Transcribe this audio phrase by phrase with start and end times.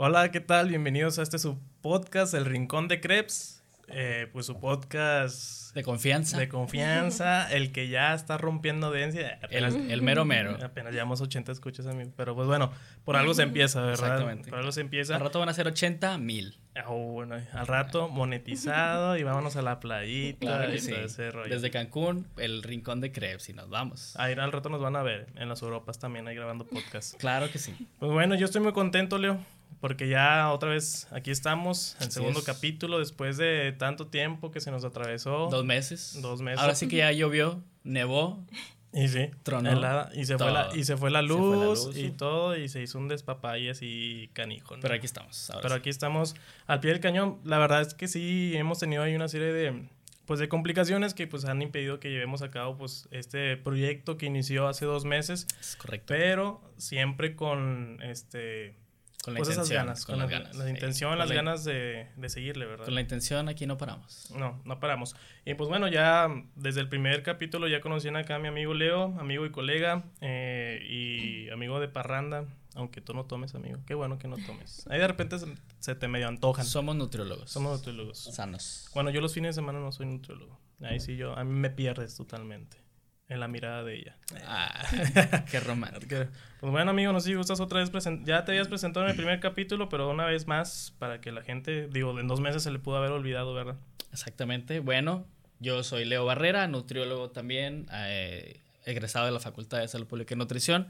[0.00, 0.68] Hola, ¿qué tal?
[0.68, 3.64] Bienvenidos a este su podcast, El Rincón de Krebs.
[3.88, 6.38] Eh, pues su podcast de confianza.
[6.38, 9.40] De confianza, el que ya está rompiendo audiencia.
[9.50, 10.56] el, mero mero.
[10.62, 12.04] Apenas llevamos 80 escuchas a mí.
[12.16, 12.70] Pero pues bueno,
[13.04, 13.94] por algo se empieza, ¿verdad?
[13.94, 14.50] Exactamente.
[14.50, 15.16] Por algo se empieza.
[15.16, 16.56] Al rato van a ser 80 mil.
[16.86, 21.52] Oh, bueno, al rato monetizado y vámonos a la playita y todo ese rollo.
[21.52, 24.14] Desde Cancún, el rincón de Krebs y nos vamos.
[24.14, 27.16] Ahí al rato nos van a ver en las Europas también ahí grabando podcast.
[27.18, 27.74] claro que sí.
[27.98, 29.40] Pues bueno, yo estoy muy contento, Leo
[29.80, 34.70] porque ya otra vez aquí estamos, en segundo capítulo, después de tanto tiempo que se
[34.70, 35.48] nos atravesó.
[35.50, 36.18] Dos meses.
[36.20, 36.60] Dos meses.
[36.60, 38.44] Ahora sí que ya llovió, nevó.
[38.92, 39.70] Y sí, tronó.
[40.14, 43.06] y, se fue la, y se fue la luz, y todo, y se hizo un
[43.06, 44.76] despapay así canijo.
[44.80, 45.52] Pero aquí estamos.
[45.60, 46.34] Pero aquí estamos
[46.66, 47.38] al pie del cañón.
[47.44, 49.88] La verdad es que sí, hemos tenido ahí una serie de,
[50.24, 54.26] pues, de complicaciones que pues han impedido que llevemos a cabo pues, este proyecto que
[54.26, 55.46] inició hace dos meses.
[55.60, 56.06] Es correcto.
[56.08, 58.74] Pero siempre con este
[59.22, 59.84] con la pues intención.
[59.84, 60.56] ganas, con, las ganas.
[60.56, 62.84] La intención, las ganas de, de, seguirle, ¿verdad?
[62.84, 64.30] Con la intención aquí no paramos.
[64.34, 65.16] No, no paramos.
[65.44, 69.18] Y pues bueno, ya desde el primer capítulo ya conocían acá a mi amigo Leo,
[69.18, 72.44] amigo y colega, eh, y amigo de parranda,
[72.74, 73.80] aunque tú no tomes, amigo.
[73.86, 74.86] Qué bueno que no tomes.
[74.88, 75.36] Ahí de repente
[75.80, 76.64] se, te medio antojan.
[76.64, 77.50] Somos nutriólogos.
[77.50, 78.18] Somos nutriólogos.
[78.18, 78.88] Sanos.
[78.94, 80.58] Bueno, yo los fines de semana no soy nutriólogo.
[80.80, 82.87] Ahí sí yo, a mí me pierdes totalmente
[83.28, 84.16] en la mirada de ella.
[84.46, 84.84] Ah,
[85.50, 86.16] qué romántico.
[86.60, 87.90] Pues bueno, amigo, no sé si gustas otra vez
[88.24, 91.42] Ya te habías presentado en el primer capítulo, pero una vez más, para que la
[91.42, 93.76] gente, digo, en dos meses se le pudo haber olvidado, ¿verdad?
[94.12, 94.80] Exactamente.
[94.80, 95.26] Bueno,
[95.60, 100.38] yo soy Leo Barrera, nutriólogo también, eh, egresado de la Facultad de Salud Pública y
[100.38, 100.88] Nutrición.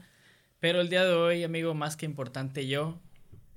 [0.59, 2.99] Pero el día de hoy, amigo, más que importante yo,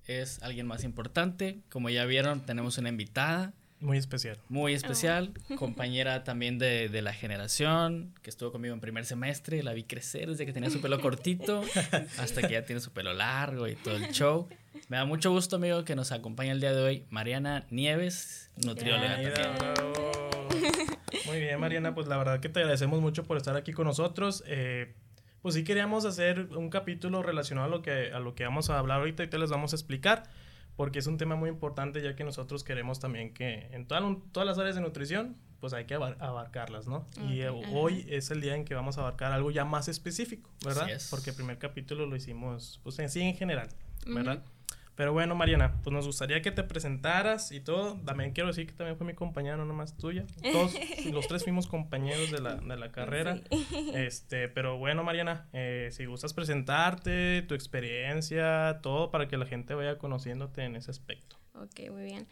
[0.07, 1.61] es alguien más importante.
[1.69, 3.53] Como ya vieron, tenemos una invitada.
[3.83, 4.39] Muy especial.
[4.49, 9.73] Muy especial, compañera también de, de, la generación, que estuvo conmigo en primer semestre, la
[9.73, 11.63] vi crecer desde que tenía su pelo cortito
[12.19, 14.49] hasta que ya tiene su pelo largo y todo el show.
[14.89, 19.19] Me da mucho gusto, amigo, que nos acompañe el día de hoy Mariana Nieves, nutrióloga.
[21.27, 24.45] Muy bien, Mariana, pues la verdad que te agradecemos mucho por estar aquí con nosotros.
[24.47, 24.95] Eh,
[25.43, 28.79] pues sí queríamos hacer un capítulo relacionado a lo que, a lo que vamos a
[28.79, 30.23] hablar ahorita y te les vamos a explicar
[30.77, 34.59] porque es un tema muy importante ya que nosotros queremos también que en todas las
[34.59, 37.07] áreas de nutrición pues hay que abarcarlas, ¿no?
[37.29, 40.89] Y hoy es el día en que vamos a abarcar algo ya más específico, ¿verdad?
[41.11, 43.69] Porque el primer capítulo lo hicimos pues en sí en general,
[44.07, 44.43] ¿verdad?
[44.95, 47.99] Pero bueno, Mariana, pues nos gustaría que te presentaras y todo.
[48.05, 50.27] También quiero decir que también fue mi compañera, no nomás tuya.
[50.53, 50.75] Todos,
[51.13, 53.41] los tres fuimos compañeros de la, de la carrera.
[53.95, 59.75] Este, pero bueno, Mariana, eh, si gustas presentarte, tu experiencia, todo para que la gente
[59.75, 61.37] vaya conociéndote en ese aspecto.
[61.55, 62.27] Ok, muy bien.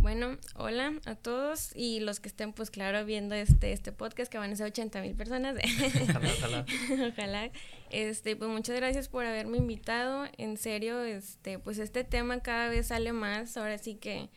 [0.00, 4.38] Bueno, hola a todos y los que estén, pues claro, viendo este, este podcast, que
[4.38, 5.56] van a ser 80 mil personas.
[6.02, 6.66] ojalá, ojalá.
[7.06, 7.50] ojalá.
[7.90, 10.24] Este, pues muchas gracias por haberme invitado.
[10.38, 13.58] En serio, este, pues este tema cada vez sale más.
[13.58, 14.30] Ahora sí que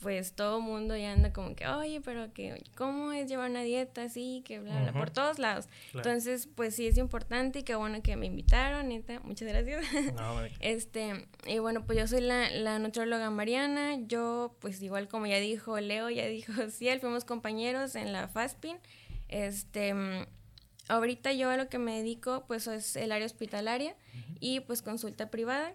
[0.00, 4.04] pues todo mundo ya anda como que, oye, pero que, ¿cómo es llevar una dieta
[4.04, 4.42] así?
[4.44, 5.68] Que bla, bla, por todos lados.
[5.92, 9.84] Entonces, pues sí es importante y qué bueno que me invitaron, neta, muchas gracias.
[10.60, 15.38] este, y bueno, pues yo soy la, la nutrióloga Mariana, yo, pues igual como ya
[15.40, 18.76] dijo Leo, ya dijo Ciel, fuimos compañeros en la FASPIN,
[19.26, 19.94] este,
[20.88, 23.96] ahorita yo a lo que me dedico, pues es el área hospitalaria
[24.38, 25.74] y pues consulta privada.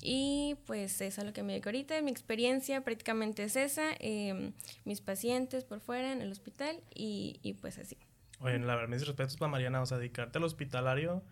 [0.00, 2.00] Y pues eso es lo que me dedico ahorita.
[2.02, 3.90] Mi experiencia prácticamente es esa.
[3.98, 4.52] Em,
[4.84, 7.96] mis pacientes por fuera en el hospital y, y pues así.
[8.40, 9.82] Oye, la verdad, mis respetos para Mariana.
[9.82, 11.22] O sea, dedicarte al hospitalario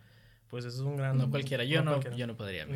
[0.48, 1.18] pues eso es un gran...
[1.18, 2.66] No cualquiera, yo no, yo no podría.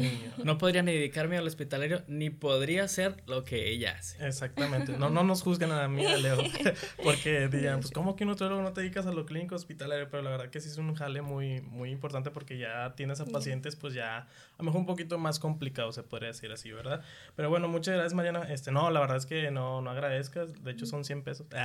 [0.42, 4.26] no podría ni dedicarme al hospitalario, ni podría hacer lo que ella hace.
[4.26, 4.97] Exactamente.
[4.98, 6.38] No, no nos juzguen a mí, a Leo,
[7.03, 10.08] porque dirían, pues ¿cómo que un nutriólogo no te dedicas a lo clínico hospitalario?
[10.10, 13.26] Pero la verdad que sí es un jale muy, muy importante porque ya tienes a
[13.26, 14.26] pacientes pues ya a
[14.58, 17.02] lo mejor un poquito más complicado, se podría decir así, ¿verdad?
[17.37, 18.42] Pero bueno, muchas gracias Mariana.
[18.50, 21.47] Este, no, la verdad es que no, no agradezcas, de hecho son 100 pesos.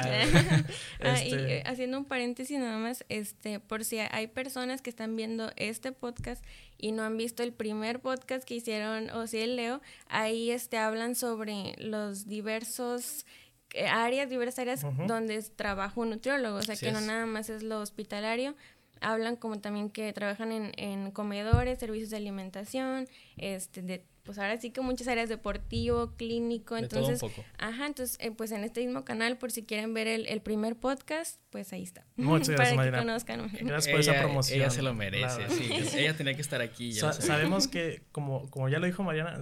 [1.01, 4.89] Ah, y, este eh, haciendo un paréntesis nada más, este, por si hay personas que
[4.89, 6.43] están viendo este podcast
[6.77, 10.77] y no han visto el primer podcast que hicieron, o si el Leo, ahí este,
[10.77, 13.25] hablan sobre los diversos
[13.73, 17.63] eh, áreas, diversas áreas donde trabaja un nutriólogo, o sea que no nada más es
[17.63, 18.55] lo hospitalario,
[19.01, 24.57] hablan como también que trabajan en, en comedores, servicios de alimentación, este, de pues ahora
[24.59, 27.21] sí que muchas áreas deportivo, clínico, entonces,
[27.57, 30.75] ajá, entonces eh, pues en este mismo canal por si quieren ver el, el primer
[30.75, 32.05] podcast, pues ahí está.
[32.15, 33.49] Muchas gracias, Para que conozcan.
[33.61, 34.59] Gracias por esa promoción.
[34.59, 36.91] Ella se lo merece, sí, ella tenía que estar aquí.
[36.93, 39.37] sabemos que como, como ya lo dijo Mariana,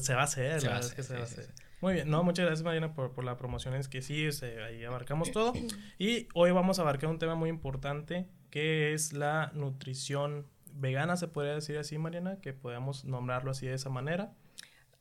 [0.00, 0.78] se va a hacer, se va a
[1.24, 1.52] hacer.
[1.80, 4.28] Muy bien, no, muchas gracias Mariana por, por la promoción, es que sí,
[4.64, 5.52] ahí abarcamos todo.
[5.98, 11.28] Y hoy vamos a abarcar un tema muy importante que es la nutrición vegana, se
[11.28, 14.32] podría decir así, Mariana, que podamos nombrarlo así de esa manera.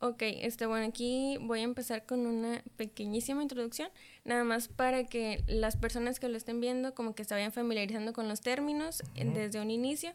[0.03, 3.89] Ok, este, bueno, aquí voy a empezar con una pequeñísima introducción,
[4.25, 8.11] nada más para que las personas que lo estén viendo como que se vayan familiarizando
[8.11, 10.11] con los términos desde un inicio.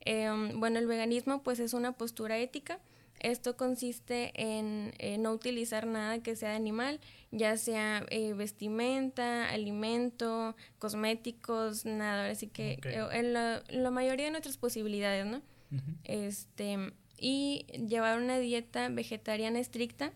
[0.00, 2.80] Em, bueno, el veganismo pues es una postura ética.
[3.20, 7.00] Esto consiste en no utilizar nada que sea animal,
[7.30, 12.30] ya sea eh, vestimenta, alimento, cosméticos, nada.
[12.30, 15.42] Así que eh, en la, mayoría de nuestras posibilidades, ¿no?
[16.04, 20.12] Este y llevar una dieta vegetariana estricta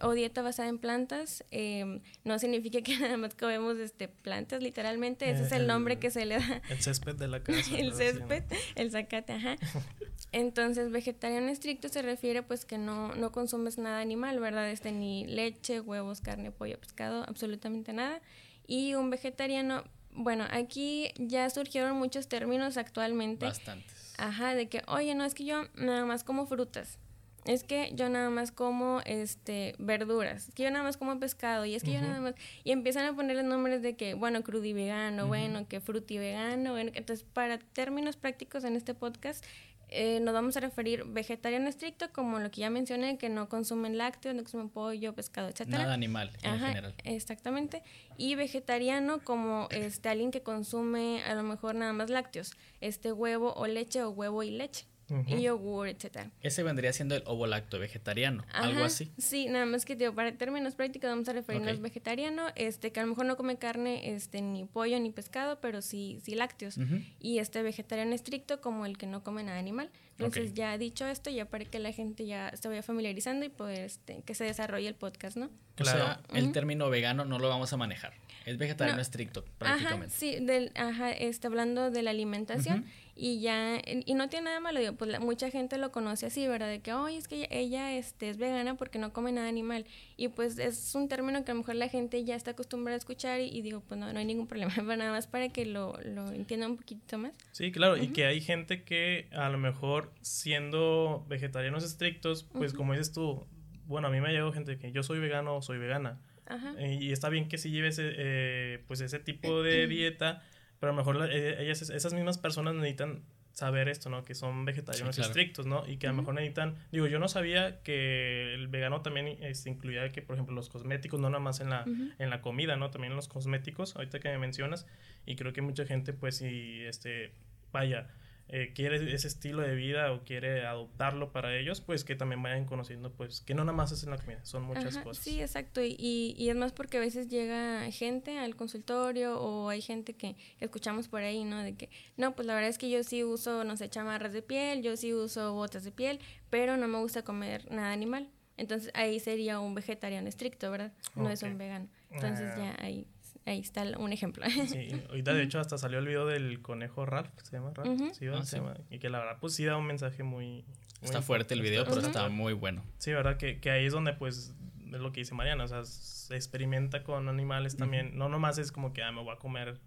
[0.00, 5.30] o dieta basada en plantas em, no significa que nada más comemos este, plantas literalmente,
[5.30, 6.62] ese es el, nombre que se le da.
[6.68, 7.76] El césped de la casa.
[7.76, 8.44] el césped,
[8.74, 9.56] el zacate, ajá.
[10.32, 14.68] Entonces, vegetariano estricto se refiere pues que no, no consumes nada animal, ¿verdad?
[14.70, 18.20] Este, ni leche, huevos, carne, pollo, pescado, absolutamente nada.
[18.66, 23.46] Y un vegetariano, bueno, aquí ya surgieron muchos términos actualmente.
[23.46, 26.98] Bastantes Ajá, de que, oye, no, es que yo nada más como frutas.
[27.44, 31.64] Es que yo nada más como este verduras, es que yo nada más como pescado,
[31.66, 32.34] y es que yo nada más.
[32.64, 36.90] Y empiezan a ponerle nombres de que, bueno, crudi vegano, bueno, que fruti vegano, bueno.
[36.94, 39.44] Entonces, para términos prácticos en este podcast,
[39.90, 43.98] eh, nos vamos a referir vegetariano estricto como lo que ya mencioné, que no consumen
[43.98, 45.78] lácteos, no consumen pollo, pescado, etcétera.
[45.78, 46.94] Nada animal en general.
[47.04, 47.82] Exactamente.
[48.16, 53.52] Y vegetariano como este alguien que consume a lo mejor nada más lácteos, este huevo
[53.54, 54.86] o leche o huevo y leche
[55.26, 56.30] y yogur, etcétera.
[56.40, 59.12] Ese vendría siendo el ovolacto vegetariano, algo así.
[59.18, 63.02] Sí, nada más que digo, para términos prácticos vamos a referirnos vegetariano, este que a
[63.02, 66.78] lo mejor no come carne, este ni pollo ni pescado, pero sí sí lácteos.
[67.18, 69.90] Y este vegetariano estricto como el que no come nada animal.
[70.18, 73.84] Entonces, ya dicho esto, ya para que la gente ya se vaya familiarizando y poder
[73.84, 75.50] este, que se desarrolle el podcast, ¿no?
[75.74, 76.20] Claro.
[76.32, 78.14] el término vegano no lo vamos a manejar.
[78.46, 80.06] Es vegetariano estricto, prácticamente.
[80.06, 82.84] Ajá, sí, del, ajá, está hablando de la alimentación
[83.16, 86.68] y ya, y no tiene nada malo, digo, pues mucha gente lo conoce así, ¿verdad?
[86.68, 89.86] De que, oye, es que ella, este, es vegana porque no come nada animal.
[90.16, 92.98] Y pues es un término que a lo mejor la gente ya está acostumbrada a
[92.98, 96.32] escuchar y, digo, pues no, no hay ningún problema, nada más para que lo, lo
[96.32, 97.32] entienda un poquito más.
[97.52, 102.94] Sí, claro, y que hay gente que a lo mejor siendo vegetarianos estrictos, pues como
[102.94, 103.46] dices tú,
[103.86, 106.20] bueno, a mí me ha llegado gente que yo soy vegano o soy vegana.
[106.46, 106.74] Ajá.
[106.78, 110.42] Eh, y está bien que si lleves eh, pues ese tipo de dieta
[110.84, 113.22] pero a lo mejor eh, ellas, esas mismas personas necesitan
[113.52, 114.22] saber esto, ¿no?
[114.22, 115.88] Que son vegetarianos estrictos, ¿no?
[115.88, 119.70] Y que a lo mejor necesitan, digo, yo no sabía que el vegano también este,
[119.70, 122.90] incluía que, por ejemplo, los cosméticos, no nada más en la, en la comida, ¿no?
[122.90, 124.86] También en los cosméticos, ahorita que me mencionas,
[125.24, 127.32] y creo que mucha gente, pues, si, este,
[127.72, 128.08] vaya,
[128.48, 132.66] eh, quiere ese estilo de vida o quiere adoptarlo para ellos, pues que también vayan
[132.66, 135.24] conociendo, pues que no nada más es en la comida, son muchas cosas.
[135.24, 135.80] Sí, exacto.
[135.82, 140.36] Y, y, es más porque a veces llega gente al consultorio o hay gente que,
[140.60, 141.62] escuchamos por ahí, ¿no?
[141.62, 141.88] De que,
[142.18, 144.96] no, pues la verdad es que yo sí uso, no sé, chamarras de piel, yo
[144.96, 146.20] sí uso botas de piel,
[146.50, 148.28] pero no me gusta comer nada animal.
[148.56, 150.92] Entonces ahí sería un vegetariano estricto, ¿verdad?
[151.16, 151.88] No es un vegano.
[152.10, 152.58] Entonces ah.
[152.58, 153.08] ya ahí
[153.46, 154.44] ahí está un ejemplo.
[154.66, 158.12] Sí, ahorita de hecho hasta salió el video del conejo Ralph, ¿se llama Ralph?
[158.12, 160.64] sí, ah, se llama, y que la verdad pues sí da un mensaje muy...
[161.02, 162.82] está fuerte el video, pero está muy bueno.
[162.98, 164.54] Sí, verdad que, que ahí es donde pues
[164.94, 168.72] es lo que dice Mariana, o sea, se experimenta con animales también, no nomás es
[168.72, 169.80] como que ah, me voy a comer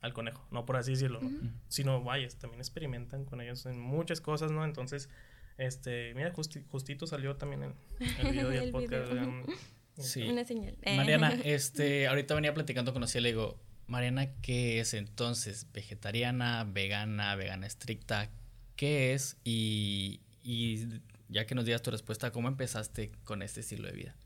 [0.00, 1.20] al conejo, no por así decirlo,
[1.68, 4.64] sino vaya, también experimentan con ellos en muchas cosas, ¿no?
[4.64, 5.08] Entonces,
[5.56, 7.74] este, mira, justito salió también en
[8.20, 9.12] el video y el, podcast.
[9.98, 10.22] Sí.
[10.22, 10.76] Una señal.
[10.84, 15.66] Mariana, este, ahorita venía platicando con y le digo, Mariana, ¿qué es entonces?
[15.72, 18.30] ¿Vegetariana, vegana, vegana estricta?
[18.76, 19.36] ¿Qué es?
[19.44, 20.86] Y, y
[21.28, 24.16] ya que nos digas tu respuesta, ¿cómo empezaste con este estilo de vida?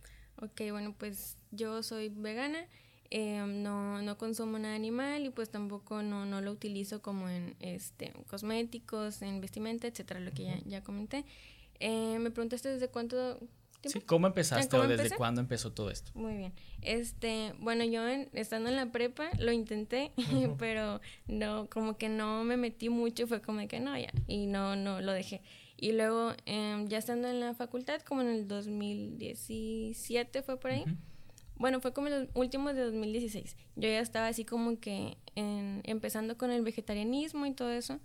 [0.41, 2.67] Ok, bueno, pues yo soy vegana,
[3.11, 7.57] em, no, no consumo nada animal y pues tampoco no, no lo utilizo como en
[7.59, 11.25] este, cosméticos, en vestimenta, etcétera, lo que ya, ya comenté.
[11.81, 13.41] Eh, me preguntaste desde cuánto
[13.85, 16.11] Sí, ¿cómo empezaste o desde cuándo empezó todo esto?
[16.15, 16.53] Muy bien.
[16.83, 20.13] Este, bueno, yo estando en la prepa lo intenté,
[20.59, 24.47] pero no, como que no me metí mucho, fue como de que no, ya, y
[24.47, 25.43] no, no, lo dejé.
[25.77, 30.85] Y luego, em, ya estando en la facultad, como en el 2017 fue por ahí,
[31.55, 36.51] bueno, fue como los últimos de 2016, yo ya estaba así como que empezando con
[36.51, 38.01] el vegetarianismo y todo eso,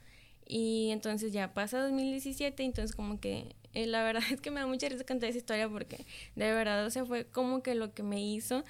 [0.46, 4.68] y entonces ya pasa 2017, entonces como que eh, la verdad es que me da
[4.68, 8.04] mucha risa contar esa historia porque de verdad, o sea, fue como que lo que
[8.04, 8.64] me hizo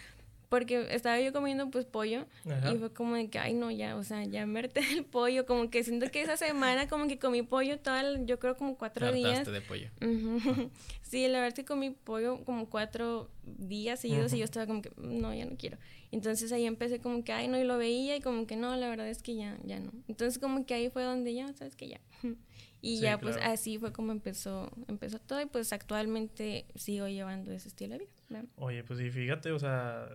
[0.54, 2.28] porque estaba yo comiendo pues pollo
[2.72, 5.72] y fue como de que, ay no, ya, o sea, ya me el pollo, como
[5.72, 9.52] que siento que esa semana como que comí pollo toda, yo creo como cuatro días.
[9.52, 9.90] de pollo.
[11.02, 14.84] sí, la verdad es que comí pollo como cuatro días seguidos y yo estaba como
[14.84, 15.80] que, no, ya no quiero.
[16.12, 18.88] Entonces ahí empecé como que, ay no, y lo veía y como que no, la
[18.90, 19.92] verdad es que ya, ya no.
[20.08, 22.00] Entonces como que ahí fue donde ya, sabes que ya.
[22.86, 27.70] Y ya pues así fue como empezó, empezó todo y pues actualmente sigo llevando ese
[27.70, 28.44] estilo de vida.
[28.58, 30.10] Oye, pues sí, fíjate, o sea,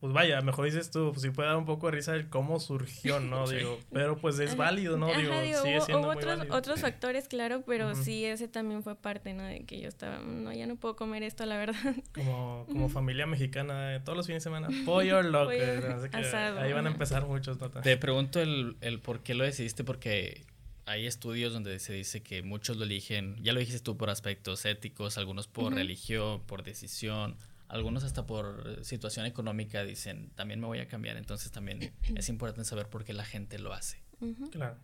[0.00, 2.60] pues vaya, mejor dices tú, pues sí puede dar un poco de risa el cómo
[2.60, 3.46] surgió, ¿no?
[3.50, 5.06] Digo, pero pues es válido, ¿no?
[5.06, 6.56] digo, sigue siendo muy otros, válido.
[6.56, 9.44] otros factores, claro, pero sí, ese también fue parte, ¿no?
[9.44, 11.94] De que yo estaba, no, ya no puedo comer esto, la verdad.
[12.14, 15.52] Como, como familia mexicana, eh, todos los fines de semana, pollo loco.
[15.52, 17.70] ahí van a empezar muchos, ¿no?
[17.70, 20.44] Te pregunto el, el por qué lo decidiste, porque
[20.90, 24.64] hay estudios donde se dice que muchos lo eligen, ya lo dijiste tú, por aspectos
[24.64, 27.36] éticos, algunos por religión, por decisión
[27.70, 32.64] algunos hasta por situación económica dicen, también me voy a cambiar, entonces también es importante
[32.64, 34.02] saber por qué la gente lo hace.
[34.50, 34.76] Claro.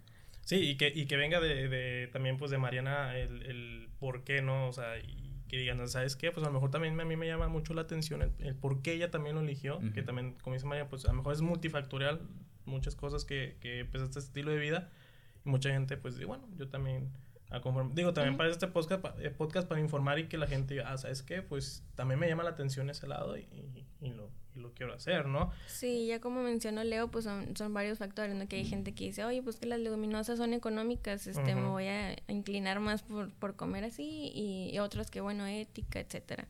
[0.43, 4.23] Sí, y que, y que venga de, de, también pues de Mariana el, el por
[4.23, 4.69] qué, ¿no?
[4.69, 6.31] O sea, y que digan, ¿sabes qué?
[6.31, 8.93] Pues a lo mejor también a mí me llama mucho la atención el, por qué
[8.93, 12.21] ella también lo eligió, que también, como dice María, pues a lo mejor es multifactorial,
[12.65, 14.91] muchas cosas que, que pues este estilo de vida,
[15.47, 17.11] y mucha gente pues dice, bueno, yo también
[17.95, 20.99] Digo, también para este podcast, eh, podcast para informar y que la gente diga, ah,
[20.99, 21.43] ¿sabes qué?
[21.43, 23.47] Pues también me llama la atención ese lado y,
[24.01, 25.53] y, lo, y lo, quiero hacer, ¿no?
[25.69, 28.49] Sí, ya como mencionó Leo, pues son, son varios factores, ¿no?
[28.49, 31.87] Que hay gente que dice, oye, pues que las leguminosas son económicas, este, me voy
[31.87, 36.49] a inclinar más por, por comer así y, otros que, bueno, ética, etcétera.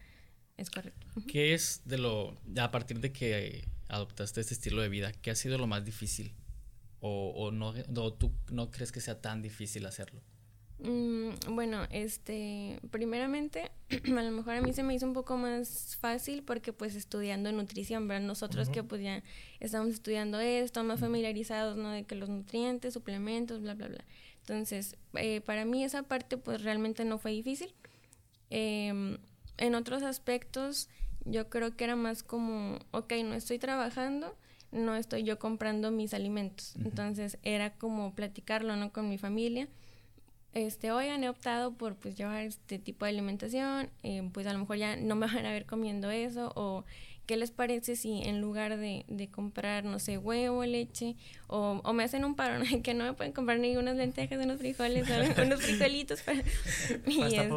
[0.57, 1.07] Es correcto.
[1.29, 5.35] ¿Qué es de lo, a partir de que adoptaste este estilo de vida, qué ha
[5.35, 6.35] sido lo más difícil?
[7.07, 10.21] ¿O, o no, o tú no crees que sea tan difícil hacerlo?
[10.79, 13.71] Mm, bueno, este, primeramente,
[14.05, 17.51] a lo mejor a mí se me hizo un poco más fácil porque pues estudiando
[17.53, 18.27] nutrición, ¿verdad?
[18.27, 19.23] Nosotros que pues ya
[19.61, 21.91] estamos estudiando esto, más familiarizados, ¿no?
[21.91, 24.05] De que los nutrientes, suplementos, bla, bla, bla.
[24.41, 27.73] Entonces, eh, para mí esa parte pues realmente no fue difícil.
[28.51, 29.19] Em,
[29.59, 30.89] en otros aspectos,
[31.25, 34.37] yo creo que era más como, ok, no estoy trabajando,
[34.73, 36.75] no estoy yo comprando mis alimentos.
[36.77, 38.93] Entonces, era como platicarlo, ¿no?
[38.93, 39.69] Con mi familia
[40.57, 44.59] este, oigan, he optado por pues llevar este tipo de alimentación, eh, pues a lo
[44.61, 46.87] mejor ya no me van a ver comiendo eso, o
[47.27, 51.15] qué les parece si en lugar de, de comprar, no sé, huevo, leche,
[51.47, 54.59] o, o me hacen un paro, que no me pueden comprar ni unas lentejas, unos
[54.59, 55.07] frijoles,
[55.45, 56.39] unos frijolitos para,
[57.07, 57.51] y este,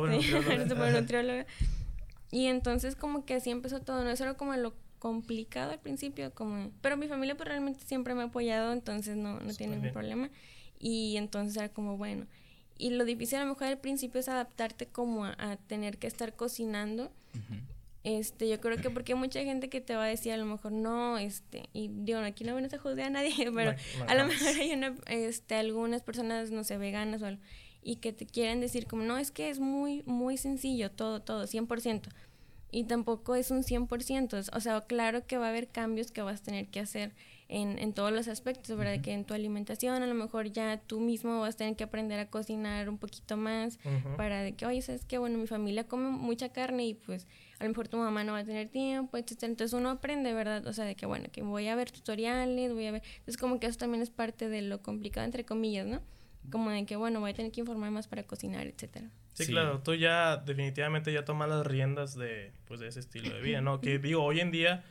[2.32, 4.10] Y entonces como que así empezó todo, ¿no?
[4.10, 8.22] Eso era como lo complicado al principio, como, pero mi familia pues realmente siempre me
[8.22, 10.30] ha apoyado, entonces no, no tiene ningún problema.
[10.80, 12.28] Y entonces era como, bueno,
[12.78, 16.36] y lo difícil a lo mejor al principio es adaptarte como a, tener que estar
[16.36, 17.12] cocinando.
[18.06, 20.46] Este, yo creo que porque hay mucha gente que te va a decir a lo
[20.46, 23.76] mejor no, este, y digo, aquí no vienes a juzgar a nadie, pero
[24.08, 27.42] a lo mejor hay una, este, algunas personas, no sé, veganas o algo,
[27.84, 31.44] y que te quieren decir como, no, es que es muy, muy sencillo, todo, todo,
[31.44, 32.10] 100%.
[32.72, 36.42] Y tampoco es un 100%, o sea, claro que va a haber cambios que vas
[36.42, 37.14] a tener que hacer
[37.48, 39.02] en, en todos los aspectos, ¿verdad?
[39.02, 42.20] Que en tu alimentación a lo mejor ya tú mismo vas a tener que aprender
[42.20, 43.80] a cocinar un poquito más
[44.18, 45.18] para de que, oye, ¿sabes qué?
[45.18, 47.26] Bueno, mi familia come mucha carne y pues
[47.58, 49.44] a lo mejor tu mamá no va a tener tiempo, etc.
[49.44, 50.66] Entonces uno aprende, ¿verdad?
[50.68, 53.04] O sea, de que, bueno, que voy a ver tutoriales, voy a ver...
[53.18, 56.02] Entonces como que eso también es parte de lo complicado, entre comillas, ¿no?
[56.50, 59.10] Como de que, bueno, voy a tener que informar más para cocinar, etcétera.
[59.34, 63.42] Sí, claro, tú ya definitivamente ya tomas las riendas de, pues, de ese estilo de
[63.42, 63.80] vida, ¿no?
[63.82, 64.84] Que digo, hoy en día...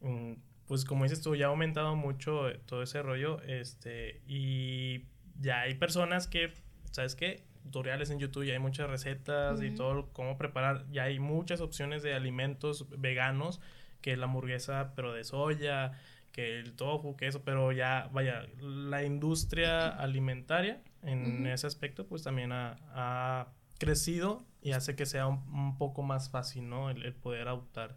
[0.00, 0.32] Mm,
[0.72, 5.04] pues como dices tú, ya ha aumentado mucho eh, todo ese rollo, este, y
[5.38, 6.54] ya hay personas que,
[6.90, 7.44] ¿sabes qué?
[7.64, 12.02] Tutoriales en YouTube, ya hay muchas recetas y todo, cómo preparar, ya hay muchas opciones
[12.02, 13.60] de alimentos veganos,
[14.00, 15.92] que la hamburguesa, pero de soya,
[16.32, 22.22] que el tofu, que eso, pero ya, vaya, la industria alimentaria en ese aspecto, pues
[22.22, 26.88] también ha, crecido y hace que sea un, poco más fácil, ¿no?
[26.88, 27.96] el poder adoptar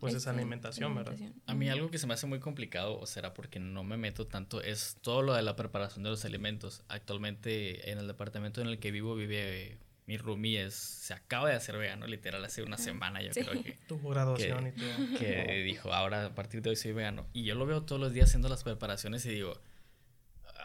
[0.00, 1.14] pues esa alimentación, ¿verdad?
[1.46, 4.26] A mí algo que se me hace muy complicado, o será porque no me meto
[4.26, 6.82] tanto, es todo lo de la preparación de los alimentos.
[6.88, 11.56] Actualmente en el departamento en el que vivo vive mi roomie es, se acaba de
[11.56, 13.78] hacer vegano, literal, hace una semana yo creo que...
[13.86, 15.18] Tuvo graduación y todo.
[15.18, 17.26] Que dijo, ahora a partir de hoy soy vegano.
[17.34, 19.60] Y yo lo veo todos los días haciendo las preparaciones y digo,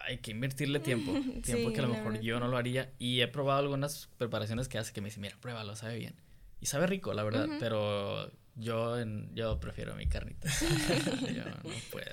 [0.06, 2.92] hay que invertirle tiempo, tiempo que a lo mejor yo no lo haría.
[3.00, 6.16] Y he probado algunas preparaciones que hace que me dice, mira, pruébalo, sabe bien.
[6.60, 10.48] Y sabe rico, la verdad, pero yo, en, yo prefiero mi carnita.
[11.36, 12.06] yo no puedo.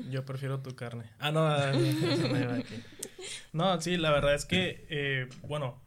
[0.10, 1.04] Yo prefiero tu carne.
[1.18, 2.62] Ah, no, no,
[3.52, 5.80] no sí, la verdad es que, eh, bueno,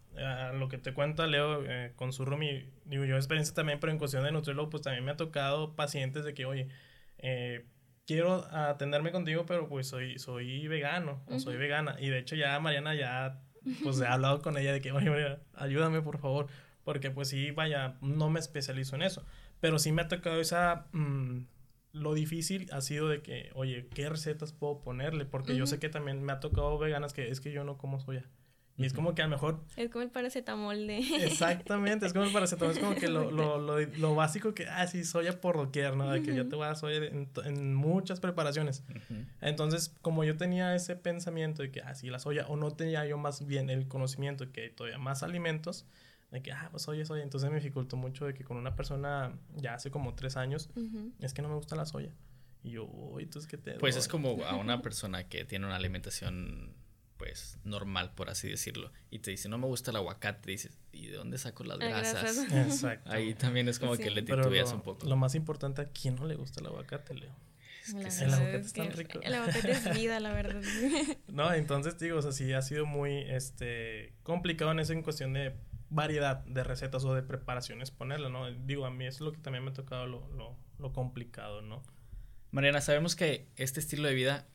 [0.54, 3.98] lo que te cuenta Leo eh, con su roomie, digo yo experiencia también, pero en
[3.98, 6.68] cuestión de nutriólogo, pues también me ha tocado pacientes de que, oye,
[7.20, 7.66] eh,
[8.12, 11.96] quiero atenderme contigo, pero pues soy, soy vegano o soy vegana.
[12.00, 13.41] Y de hecho ya Mariana ya,
[13.84, 16.48] pues he hablado con ella de que, oye, ayúdame por favor,
[16.84, 19.25] porque pues sí, vaya, no me especializo en eso.
[19.62, 20.88] Pero sí me ha tocado esa...
[20.91, 21.46] Mm,
[21.94, 25.25] lo difícil ha sido de que, oye, ¿qué recetas puedo ponerle?
[25.25, 28.00] Porque yo sé que también me ha tocado veganas que es que yo no como
[28.00, 28.25] soya.
[28.78, 29.63] Y es como que a lo mejor...
[29.75, 30.98] Es como el paracetamol de...
[31.25, 34.88] Exactamente, es como el paracetamol, es como que lo, lo, lo, lo básico que, ah,
[34.88, 36.10] sí, soya por doquier, ¿no?
[36.10, 38.84] De que ya te voy a soya en, en muchas preparaciones.
[39.42, 43.06] Entonces, como yo tenía ese pensamiento de que, ah, sí, la soya, o no tenía
[43.06, 45.86] yo más bien el conocimiento de que hay todavía más alimentos,
[46.32, 47.24] de que, ah, pues soya, soya.
[47.24, 50.70] Entonces me dificultó mucho de que con una persona ya hace como tres años,
[51.20, 52.16] es que no me gusta la soya.
[52.63, 55.75] Y yo, uy, entonces, ¿qué te Pues es como a una persona que tiene una
[55.75, 56.74] alimentación
[57.22, 58.92] pues normal, por así decirlo.
[59.12, 62.51] Y te dice, no me gusta el aguacate, dices, ¿y de dónde saco las grasas?
[62.51, 63.12] Exacto.
[63.12, 65.06] Ahí también es como que le titubeas un poco.
[65.06, 67.30] Lo más importante, ¿a quién no le gusta el aguacate, Leo?
[67.84, 69.20] Es que el aguacate es tan rico.
[69.22, 70.63] El aguacate es vida, la verdad.
[71.28, 75.34] no, entonces digo, o sea, sí ha sido muy este complicado en eso en cuestión
[75.34, 75.54] de
[75.92, 78.51] variedad de recetas o de preparaciones ponerla, ¿no?
[78.51, 81.84] Digo, a mí es lo que también me ha tocado lo, lo, lo complicado, ¿no?
[82.50, 84.48] Mariana, sabemos que este estilo de vida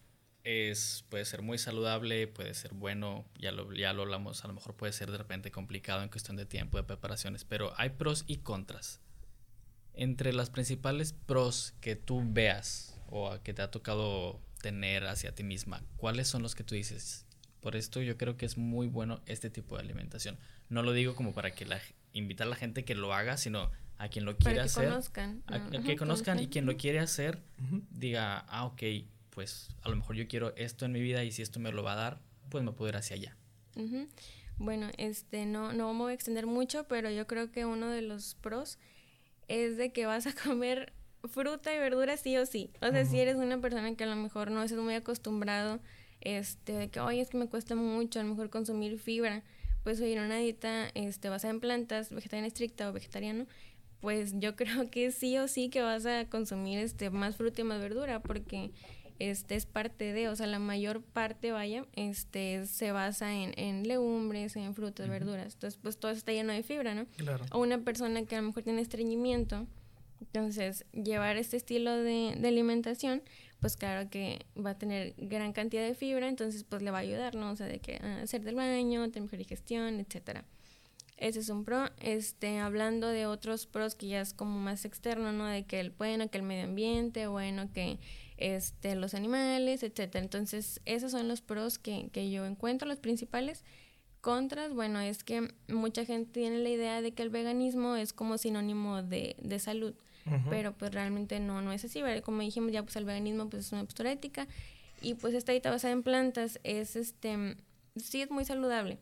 [0.47, 4.55] es, puede ser muy saludable, puede ser bueno, ya lo, ya lo hablamos, a lo
[4.55, 8.23] mejor puede ser de repente complicado en cuestión de tiempo, de preparaciones, pero hay pros
[8.29, 9.01] y contras.
[9.93, 15.43] Entre las principales pros que tú veas o que te ha tocado tener hacia ti
[15.43, 17.27] misma, ¿cuáles son los que tú dices?
[17.61, 20.39] Por esto yo creo que es muy bueno este tipo de alimentación.
[20.69, 21.81] No lo digo como para que la,
[22.13, 24.91] invitar a la gente que lo haga, sino a quien lo quiera hacer.
[24.91, 25.43] Conozcan.
[25.49, 27.43] A, que conozcan y quien lo quiere hacer
[27.91, 28.83] diga, ah, ok,
[29.37, 31.83] pues a lo mejor yo quiero esto en mi vida y si esto me lo
[31.83, 33.37] va a dar, pues me puedo ir hacia allá.
[34.57, 38.01] Bueno, este, no, no me voy a extender mucho, pero yo creo que uno de
[38.01, 38.79] los pros
[39.47, 40.95] es de que vas a comer
[41.29, 42.71] fruta y verdura sí o sí.
[42.81, 45.81] O sea, si eres una persona que a lo mejor no estás muy acostumbrado,
[46.23, 49.43] este, de que, oye, es que me cuesta mucho a lo mejor consumir fibra,
[49.85, 53.47] pues oye, una dieta este, basada en plantas, vegetariana estricta o vegetariano,
[54.01, 57.65] pues yo creo que sí o sí que vas a consumir este, más fruta y
[57.65, 58.73] más verdura, porque
[59.19, 63.87] este es parte de, o sea, la mayor parte, vaya, este se basa en, en
[63.87, 65.55] legumbres, en frutas, verduras.
[65.55, 67.07] Entonces, pues todo está lleno de fibra, ¿no?
[67.17, 67.45] Claro.
[67.53, 69.67] O una persona que a lo mejor tiene estreñimiento,
[70.21, 73.23] entonces llevar este estilo de, de alimentación,
[73.61, 77.03] pues claro que va a tener gran cantidad de fibra, entonces pues le va a
[77.03, 77.51] ayudar, ¿no?
[77.51, 80.45] O sea, de que hacer del baño, tener mejor digestión, etcétera.
[81.17, 81.89] Ese es un pro.
[82.01, 85.47] Este, hablando de otros pros que ya es como más externo, ¿no?
[85.47, 87.99] De que el bueno, que el medio ambiente, bueno, que
[88.37, 90.23] este, los animales, etcétera.
[90.23, 93.65] Entonces, esos son los pros que, que yo encuentro, los principales.
[94.21, 98.39] Contras, bueno, es que mucha gente tiene la idea de que el veganismo es como
[98.39, 99.95] sinónimo de, de salud,
[100.51, 103.73] pero pues realmente no, no es así, Como dijimos ya, pues el veganismo pues es
[103.73, 104.49] una postura ética
[105.01, 107.57] y pues esta dieta basada en plantas es, este,
[107.95, 108.99] sí es muy saludable,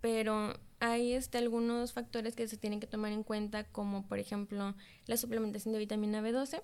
[0.00, 4.76] pero hay este, algunos factores que se tienen que tomar en cuenta, como por ejemplo
[5.06, 6.62] la suplementación de vitamina B12,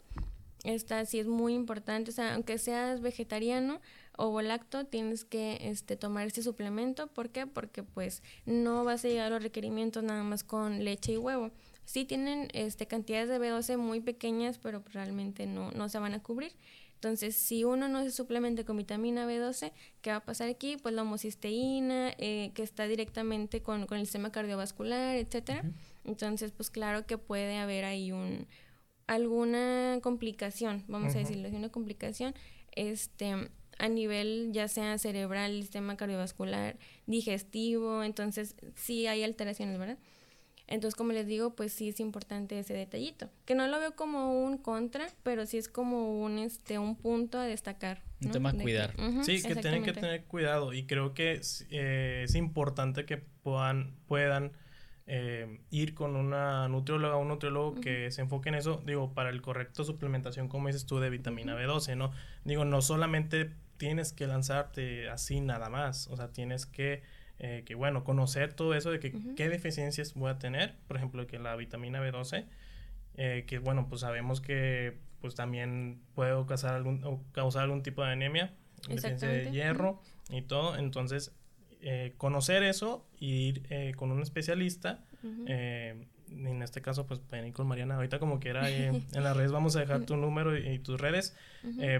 [0.64, 3.80] esta sí es muy importante, o sea, aunque seas vegetariano
[4.16, 7.06] o lacto, tienes que este, tomar este suplemento.
[7.08, 7.46] ¿Por qué?
[7.46, 11.50] Porque pues no vas a llegar a los requerimientos nada más con leche y huevo.
[11.84, 16.22] Sí tienen este, cantidades de B12 muy pequeñas, pero realmente no, no se van a
[16.22, 16.52] cubrir.
[16.94, 20.78] Entonces, si uno no se suplementa con vitamina B12, ¿qué va a pasar aquí?
[20.78, 25.64] Pues la homocisteína, eh, que está directamente con, con, el sistema cardiovascular, etcétera.
[26.04, 28.46] Entonces, pues claro que puede haber ahí un,
[29.06, 32.34] alguna complicación, vamos a decirlo, una complicación
[32.72, 39.98] este a nivel ya sea cerebral, sistema cardiovascular, digestivo, entonces sí hay alteraciones, ¿verdad?
[40.66, 44.42] Entonces, como les digo, pues sí es importante ese detallito, que no lo veo como
[44.42, 48.02] un contra, pero sí es como un este un punto a destacar.
[48.22, 48.94] Un tema a cuidar.
[49.22, 51.40] sí, que tienen que tener cuidado y creo que
[51.70, 54.52] eh, es importante que puedan puedan
[55.06, 59.30] eh, ir con una nutrióloga o un nutriólogo que se enfoque en eso, digo, para
[59.30, 62.12] el correcto suplementación, como dices tú, de vitamina B12, ¿no?
[62.44, 67.02] Digo, no solamente tienes que lanzarte así nada más, o sea, tienes que,
[67.38, 71.26] eh, que bueno, conocer todo eso de que qué deficiencias voy a tener, por ejemplo,
[71.26, 72.46] que la vitamina B12,
[73.16, 78.12] eh, que bueno, pues sabemos que pues también puede causar algún, causar algún tipo de
[78.12, 78.54] anemia,
[78.88, 81.34] deficiencia de hierro y todo, entonces
[81.86, 85.04] eh, conocer eso y ir eh, con un especialista.
[85.46, 87.96] Eh, en este caso, pues pueden ir con Mariana.
[87.96, 91.36] Ahorita como que era en las redes vamos a dejar tu número y, tus redes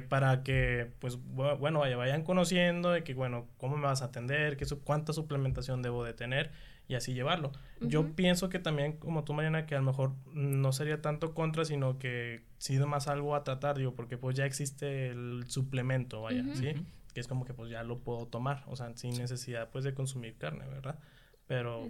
[0.09, 4.57] para que, pues, bueno, vaya, vayan conociendo de que, bueno, cómo me vas a atender,
[4.57, 6.51] qué, cuánta suplementación debo de tener
[6.89, 7.53] y así llevarlo.
[7.83, 11.67] Yo pienso que también, como tú, Mariana, que a lo mejor no sería tanto contra,
[11.67, 16.43] sino que sí más algo a tratar, digo, porque pues ya existe el suplemento, vaya,
[16.55, 16.75] ¿sí?
[17.15, 19.95] Que es como que pues ya lo puedo tomar, o sea, sin necesidad pues de
[19.95, 20.99] consumir carne, ¿verdad?
[21.47, 21.89] Pero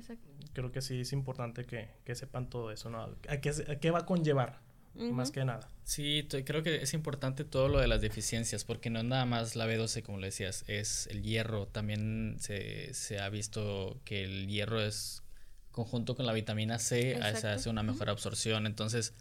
[0.53, 3.03] creo que sí es importante que, que sepan todo eso, ¿no?
[3.29, 4.61] ¿A qué, ¿A qué, va a conllevar?
[4.95, 5.69] más que nada.
[5.83, 9.57] Sí, creo que es importante todo lo de las deficiencias, porque no es nada más
[9.57, 11.67] la B12, como le decías, es el hierro.
[11.67, 15.25] También se, se ha visto que el hierro es
[15.73, 18.67] conjunto con la vitamina C, se hace una mejor absorción.
[18.67, 19.15] Entonces,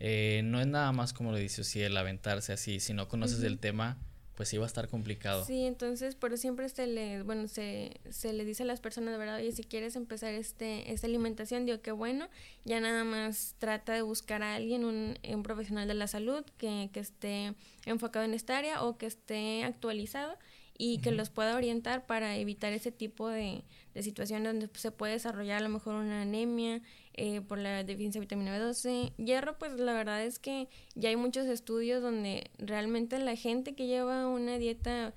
[0.00, 2.80] eh, no es nada más como lo dice si el aventarse así.
[2.80, 3.98] Si no conoces el tema,
[4.38, 5.44] pues iba a estar complicado.
[5.44, 9.18] Sí, entonces, pero siempre se le, bueno, se, se le dice a las personas, de
[9.18, 12.28] verdad, oye, si quieres empezar este, esta alimentación, digo que bueno,
[12.64, 16.88] ya nada más trata de buscar a alguien, un, un profesional de la salud que,
[16.92, 20.38] que esté enfocado en esta área o que esté actualizado
[20.78, 23.64] y que los pueda orientar para evitar ese tipo de,
[23.94, 26.80] de situaciones donde se puede desarrollar a lo mejor una anemia
[27.14, 29.12] eh, por la deficiencia de vitamina B12.
[29.16, 33.88] Hierro, pues la verdad es que ya hay muchos estudios donde realmente la gente que
[33.88, 35.14] lleva una dieta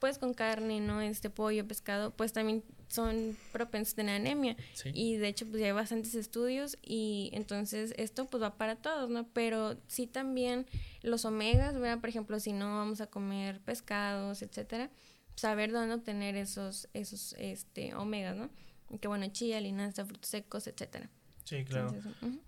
[0.00, 1.00] pues con carne, ¿no?
[1.00, 4.56] Este pollo, pescado, pues también son propensos a tener anemia.
[4.92, 9.10] Y de hecho, pues ya hay bastantes estudios y entonces esto pues va para todos,
[9.10, 9.26] ¿no?
[9.32, 10.66] Pero sí también
[11.02, 12.00] los omegas, ¿verdad?
[12.00, 14.90] Por ejemplo, si no vamos a comer pescados, etcétera,
[15.34, 18.50] saber dónde obtener esos, esos este, omegas, ¿no?
[19.00, 21.10] Que bueno, chía, linaza, frutos secos, etcétera.
[21.44, 21.94] Sí, claro.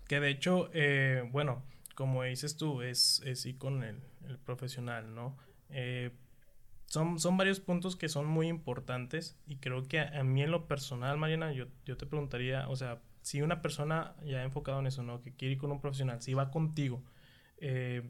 [0.07, 1.63] Que de hecho, eh, bueno,
[1.95, 5.37] como dices tú, es, es ir con el, el profesional, ¿no?
[5.69, 6.11] Eh,
[6.89, 10.67] son, son varios puntos que son muy importantes y creo que a, mí en lo
[10.67, 15.03] personal, Mariana, yo, yo te preguntaría, o sea, si una persona ya enfocado en eso,
[15.03, 15.21] ¿no?
[15.21, 17.03] Que quiere ir con un profesional, si va contigo,
[17.57, 18.09] eh,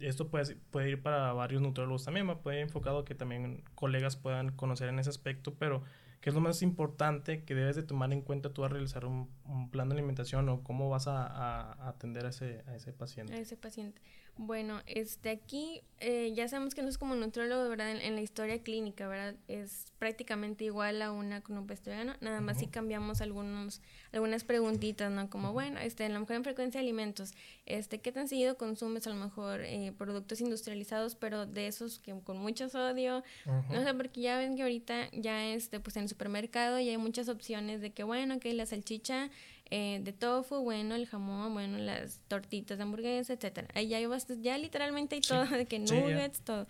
[0.00, 4.52] esto puede, puede ir para varios nutriólogos también, puede ir enfocado que también colegas puedan
[4.52, 5.82] conocer en ese aspecto, pero
[6.20, 9.30] ¿qué es lo más importante que debes de tomar en cuenta tú a realizar un,
[9.70, 13.32] plan de alimentación o cómo vas a, a, atender a ese, a ese paciente?
[13.32, 14.02] A ese paciente.
[14.38, 17.90] Bueno, este aquí eh, ya sabemos que no es como nutriólogo, ¿verdad?
[17.90, 19.34] En, la historia clínica, ¿verdad?
[19.48, 25.10] Es prácticamente igual a una con un vegano, nada más si cambiamos algunos, algunas preguntitas,
[25.10, 25.28] ¿no?
[25.28, 27.32] Como, bueno, este, a lo mejor en frecuencia de alimentos,
[27.66, 32.14] este, ¿qué tan seguido consumes a lo mejor eh, productos industrializados, pero de esos que
[32.22, 33.24] con mucho sodio?
[33.44, 36.98] No sé, porque ya ven que ahorita ya, este, pues en el supermercado ya hay
[36.98, 39.30] muchas opciones de que, bueno, que la salchicha
[39.70, 43.68] eh, de tofu, bueno, el jamón, bueno, las tortitas de hamburguesa, etcétera.
[43.74, 46.66] Ahí ya hay bastante, ya literalmente hay todo, de que nuggets, todo.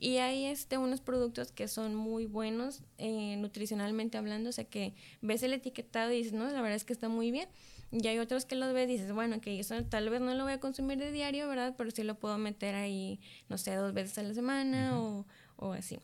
[0.00, 4.94] Y hay este, unos productos que son muy buenos eh, nutricionalmente hablando, o sea que
[5.20, 7.48] ves el etiquetado y dices, no, la verdad es que está muy bien.
[7.92, 10.44] Y hay otros que los ves y dices, bueno, que eso tal vez no lo
[10.44, 11.74] voy a consumir de diario, ¿verdad?
[11.76, 15.72] Pero sí lo puedo meter ahí, no sé, dos veces a la semana o, o,
[15.72, 16.00] así.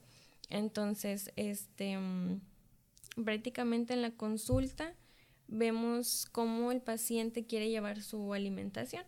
[0.50, 2.40] Entonces, este, mm,
[3.24, 4.94] prácticamente en la consulta
[5.48, 9.04] vemos cómo el paciente quiere llevar su alimentación.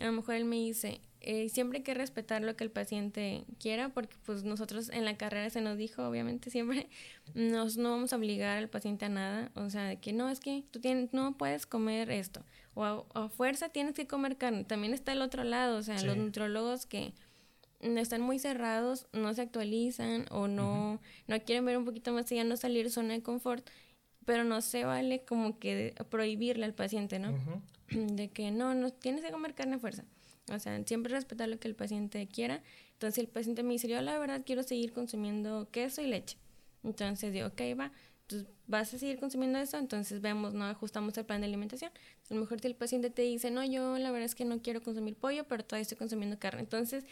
[0.00, 3.44] A lo mejor él me dice, eh, siempre hay que respetar lo que el paciente
[3.60, 6.88] quiera, porque pues nosotros en la carrera se nos dijo, obviamente siempre,
[7.34, 10.40] nos, no vamos a obligar al paciente a nada, o sea, de que no, es
[10.40, 12.42] que tú tienes, no puedes comer esto,
[12.74, 14.64] o a, fuerza tienes que comer carne.
[14.64, 17.12] También está el otro lado, o sea, los nutrólogos que
[17.80, 22.44] están muy cerrados, no se actualizan o no, no quieren ver un poquito más allá,
[22.44, 23.68] no salir zona de confort
[24.24, 27.32] pero no se vale como que prohibirle al paciente, ¿no?
[27.90, 30.04] De que no, no tienes que comer carne a fuerza.
[30.50, 32.62] O sea, siempre respetar lo que el paciente quiera.
[32.94, 36.36] Entonces el paciente me dice, yo la verdad quiero seguir consumiendo queso y leche.
[36.82, 41.24] Entonces digo, ok, va, entonces vas a seguir consumiendo eso, entonces vemos, no ajustamos el
[41.24, 41.90] plan de alimentación.
[42.30, 44.62] A lo mejor si el paciente te dice, no, yo la verdad es que no
[44.62, 46.60] quiero consumir pollo, pero todavía estoy consumiendo carne.
[46.60, 47.04] Entonces,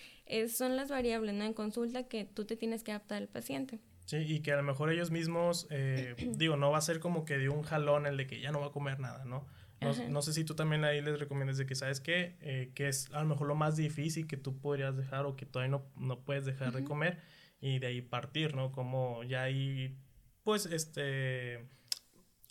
[0.52, 1.44] son las variables, ¿no?
[1.44, 3.78] En consulta que tú te tienes que adaptar al paciente.
[4.10, 7.24] Sí, y que a lo mejor ellos mismos, eh, digo, no va a ser como
[7.24, 9.46] que de un jalón el de que ya no va a comer nada, ¿no?
[9.80, 12.36] No, sé si tú también ahí les recomiendas de que, ¿sabes qué?
[12.40, 15.46] Eh, que es a lo mejor lo más difícil que tú podrías dejar o que
[15.46, 17.18] todavía no, no puedes dejar de comer
[17.62, 18.72] y de ahí partir, ¿no?
[18.72, 19.96] Como ya ahí,
[20.42, 21.66] pues, este...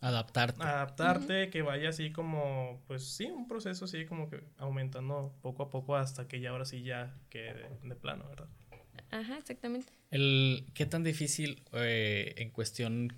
[0.02, 0.64] Adaptarte.
[0.64, 5.70] Adaptarte, que vaya así como, pues sí, un proceso así como que aumentando poco a
[5.70, 8.48] poco hasta que ya ahora sí ya quede de plano, ¿verdad?
[9.12, 9.99] Ajá, exactamente.
[10.12, 13.14] El, ¿Qué tan difícil eh, en cuestión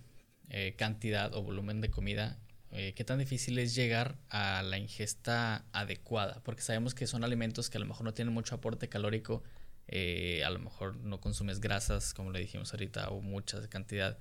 [0.49, 2.37] eh, cantidad o volumen de comida,
[2.71, 6.41] eh, qué tan difícil es llegar a la ingesta adecuada?
[6.43, 9.43] Porque sabemos que son alimentos que a lo mejor no tienen mucho aporte calórico,
[9.87, 14.17] a lo mejor no consumes grasas, como le dijimos ahorita, o mucha cantidad.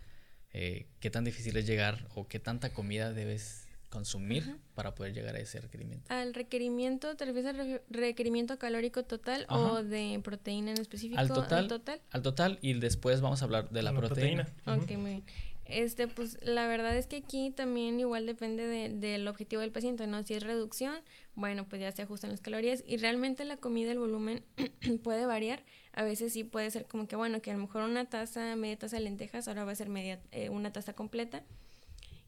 [0.51, 5.41] ¿Qué tan difícil es llegar o qué tanta comida debes consumir para poder llegar a
[5.41, 6.13] ese requerimiento.
[6.13, 11.21] ¿Al requerimiento, te refieres al requerimiento calórico total o de proteína en específico?
[11.21, 12.59] Al total, al total.
[12.63, 14.49] y después vamos a hablar de la, proteína.
[14.67, 15.25] Ok, muy bien.
[15.67, 20.23] Este, pues la verdad es que aquí también igual depende del objetivo del paciente, ¿no?
[20.25, 20.97] Si es reducción,
[21.35, 24.45] bueno, pues ya se ajustan las calorías y realmente la comida, el volumen
[25.05, 25.63] puede variar.
[25.93, 28.79] A veces sí puede ser como que, bueno, que a lo mejor una taza, media
[28.79, 31.45] taza de lentejas, ahora va a ser media, eh, una taza completa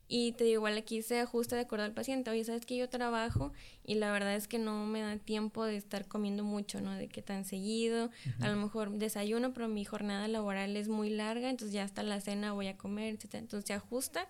[0.08, 2.30] Y te digo, igual aquí se ajusta de acuerdo al paciente.
[2.30, 3.52] Oye, sabes que yo trabajo
[3.84, 6.92] y la verdad es que no me da tiempo de estar comiendo mucho, ¿no?
[6.92, 8.10] De que tan seguido.
[8.40, 12.20] A lo mejor desayuno, pero mi jornada laboral es muy larga, entonces ya hasta la
[12.20, 13.36] cena voy a comer, etc.
[13.36, 14.28] Entonces se ajusta.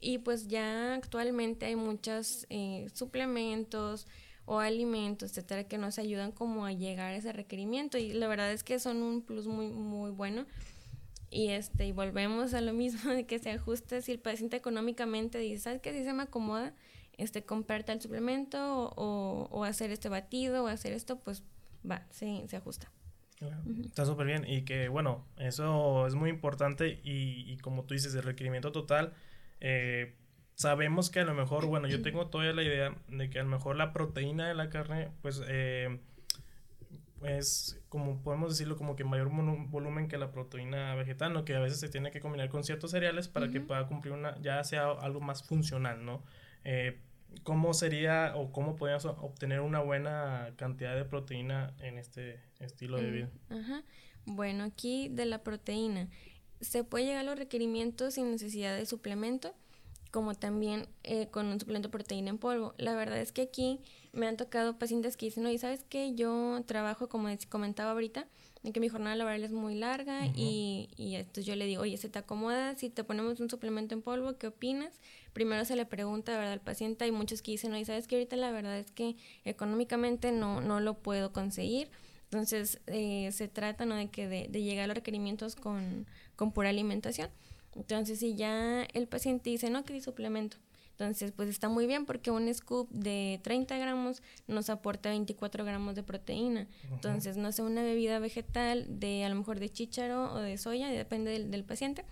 [0.00, 4.06] Y pues ya actualmente hay muchos eh, suplementos
[4.44, 7.96] o alimentos, etcétera, que nos ayudan como a llegar a ese requerimiento.
[7.96, 10.46] Y la verdad es que son un plus muy, muy bueno
[11.36, 15.38] y este y volvemos a lo mismo de que se ajuste si el paciente económicamente
[15.38, 16.72] dice sabes que si se me acomoda
[17.18, 21.42] este comprarte el suplemento o, o, hacer este batido o hacer esto pues
[21.88, 22.90] va sí, se ajusta.
[23.84, 28.14] Está súper bien y que bueno, eso es muy importante y, y como tú dices,
[28.14, 29.12] el requerimiento total,
[29.60, 30.14] eh,
[30.54, 33.50] sabemos que a lo mejor, bueno, yo tengo todavía la idea de que a lo
[33.50, 36.00] mejor la proteína de la carne, pues eh,
[37.24, 39.30] es como podemos decirlo como que mayor
[39.68, 41.44] volumen que la proteína vegetal, ¿no?
[41.44, 44.40] Que a veces se tiene que combinar con ciertos cereales para que pueda cumplir una,
[44.42, 46.22] ya sea algo más funcional, ¿no?
[46.64, 47.00] Eh,
[47.42, 53.10] ¿Cómo sería o cómo podríamos obtener una buena cantidad de proteína en este estilo de
[53.10, 53.30] vida?
[53.50, 53.82] Ajá.
[54.26, 56.08] Bueno, aquí de la proteína,
[56.60, 59.54] se puede llegar a los requerimientos sin necesidad de suplemento
[60.16, 62.72] como también eh, con un suplemento de proteína en polvo.
[62.78, 63.80] La verdad es que aquí
[64.14, 66.14] me han tocado pacientes que dicen, oye, ¿sabes qué?
[66.14, 68.26] Yo trabajo, como comentaba ahorita,
[68.62, 71.98] de que mi jornada laboral es muy larga y, y entonces yo le digo, oye,
[71.98, 74.38] ¿se te acomoda si te ponemos un suplemento en polvo?
[74.38, 75.00] ¿Qué opinas?
[75.34, 77.04] Primero se le pregunta, ¿verdad?, al paciente.
[77.04, 78.16] Hay muchos que dicen, oye, ¿sabes qué?
[78.16, 81.90] Ahorita la verdad es que económicamente no, no lo puedo conseguir.
[82.24, 86.52] Entonces, eh, se trata, ¿no?, de que de, de llegar a los requerimientos con, con
[86.52, 87.28] pura alimentación.
[87.76, 90.56] Entonces, si ya el paciente dice, no, que suplemento.
[90.92, 95.94] Entonces, pues está muy bien porque un scoop de 30 gramos nos aporta 24 gramos
[95.94, 96.66] de proteína.
[96.90, 100.88] Entonces, no sé, una bebida vegetal de a lo mejor de chícharo o de soya,
[100.88, 102.04] depende del, del paciente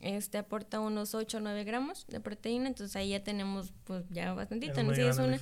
[0.00, 4.32] este aporta unos 8 o 9 gramos de proteína, entonces ahí ya tenemos pues ya
[4.32, 4.92] bastantito, ¿no?
[4.92, 5.38] es una,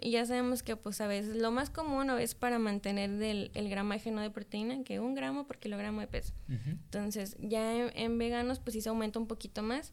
[0.00, 3.68] y ya sabemos que pues a veces lo más común es para mantener del, el
[3.68, 6.34] gramaje no de proteína, que un gramo por kilogramo de peso.
[6.48, 9.92] Entonces ya en, veganos pues sí se aumenta un poquito más,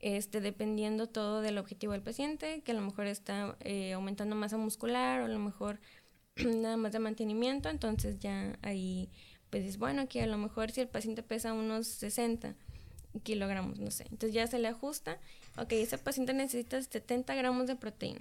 [0.00, 4.56] este dependiendo todo del objetivo del paciente, que a lo mejor está eh, aumentando masa
[4.56, 5.78] muscular o a lo mejor
[6.36, 9.10] nada más de mantenimiento, entonces ya ahí
[9.50, 12.56] pues es bueno que a lo mejor si el paciente pesa unos 60
[13.20, 14.04] kilogramos, no sé.
[14.04, 15.18] Entonces ya se le ajusta,
[15.56, 18.20] ok, ese paciente necesita 70 gramos de proteína.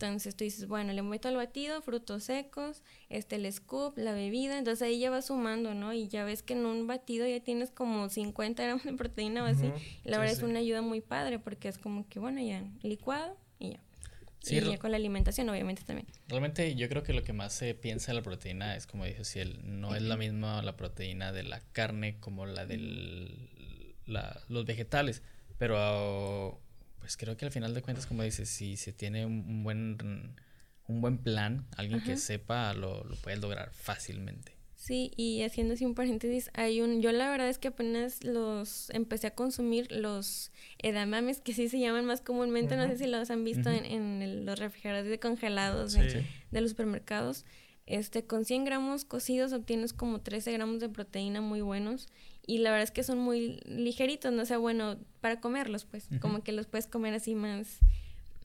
[0.00, 4.56] Entonces tú dices, bueno, le meto al batido, frutos secos, este, el scoop, la bebida,
[4.56, 5.92] entonces ahí ya va sumando, ¿no?
[5.92, 9.46] Y ya ves que en un batido ya tienes como 50 gramos de proteína o
[9.46, 9.72] así.
[10.04, 13.70] la verdad es una ayuda muy padre porque es como que, bueno, ya licuado y
[13.70, 13.80] ya.
[14.48, 16.06] y ya con la alimentación, obviamente, también.
[16.28, 19.24] Realmente yo creo que lo que más se piensa en la proteína es, como dijo
[19.24, 23.57] Ciel, no es la misma la proteína de la carne como la del
[24.08, 25.22] los vegetales,
[25.58, 26.60] pero
[26.98, 30.34] pues creo que al final de cuentas, como dices, si se tiene un, buen
[30.86, 34.58] un buen plan, alguien que sepa lo, lo puede lograr fácilmente.
[34.78, 38.90] Sí, y haciendo así un paréntesis, hay un, yo la verdad es que apenas los
[38.90, 43.28] empecé a consumir los edamames, que sí se llaman más comúnmente, no sé si los
[43.30, 47.44] han visto en, en, los refrigeradores de congelados de, de, los supermercados.
[47.86, 52.06] Este, con 100 gramos cocidos obtienes como 13 gramos de proteína muy buenos
[52.48, 56.08] y la verdad es que son muy ligeritos, no o sea, bueno, para comerlos, pues,
[56.18, 57.78] como que los puedes comer así más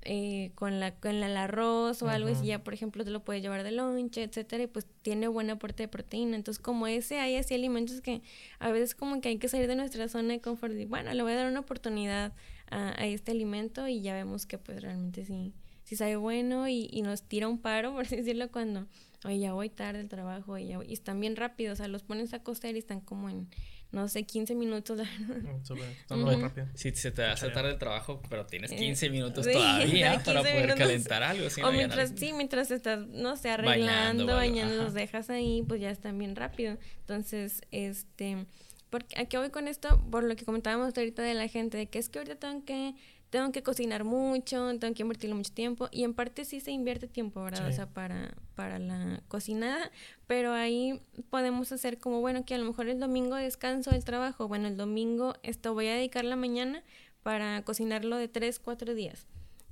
[0.02, 3.42] eh, con, la, con el arroz o algo, y ya, por ejemplo, te lo puedes
[3.42, 6.36] llevar de lonche, etcétera, y pues tiene buen aporte de proteína.
[6.36, 8.22] Entonces, como ese, hay así alimentos que
[8.60, 11.24] a veces como que hay que salir de nuestra zona de confort y, bueno, le
[11.24, 12.34] voy a dar una oportunidad
[12.72, 15.54] a, a este alimento y ya vemos que pues realmente sí,
[15.86, 18.86] sí sabe bueno y, y nos tira un paro, por así decirlo, cuando,
[19.24, 22.04] oye, ya voy tarde al trabajo y, ya y están bien rápidos, o sea, los
[22.04, 23.48] pones a coser y están como en
[23.94, 25.00] no sé, 15 minutos.
[25.00, 26.68] Mm, muy rápido.
[26.74, 30.74] Sí, se te hace tarde el trabajo, pero tienes 15 eh, minutos todavía para poder
[30.74, 31.48] calentar algo.
[31.64, 36.18] o mientras, sí, mientras estás, no sé, arreglando, bañando, los dejas ahí, pues ya están
[36.18, 36.78] bien rápido.
[37.02, 38.48] Entonces, este,
[38.90, 42.00] porque aquí voy con esto, por lo que comentábamos ahorita de la gente, de que
[42.00, 42.96] es que ahorita tengo que
[43.34, 47.08] tengo que cocinar mucho, tengo que invertirle mucho tiempo y en parte sí se invierte
[47.08, 47.68] tiempo, ¿verdad?
[47.68, 49.90] O sea, para, para la cocinada,
[50.28, 54.48] pero ahí podemos hacer como, bueno, que a lo mejor el domingo descanso del trabajo,
[54.48, 56.84] bueno, el domingo esto voy a dedicar la mañana
[57.24, 59.26] para cocinarlo de tres, cuatro días.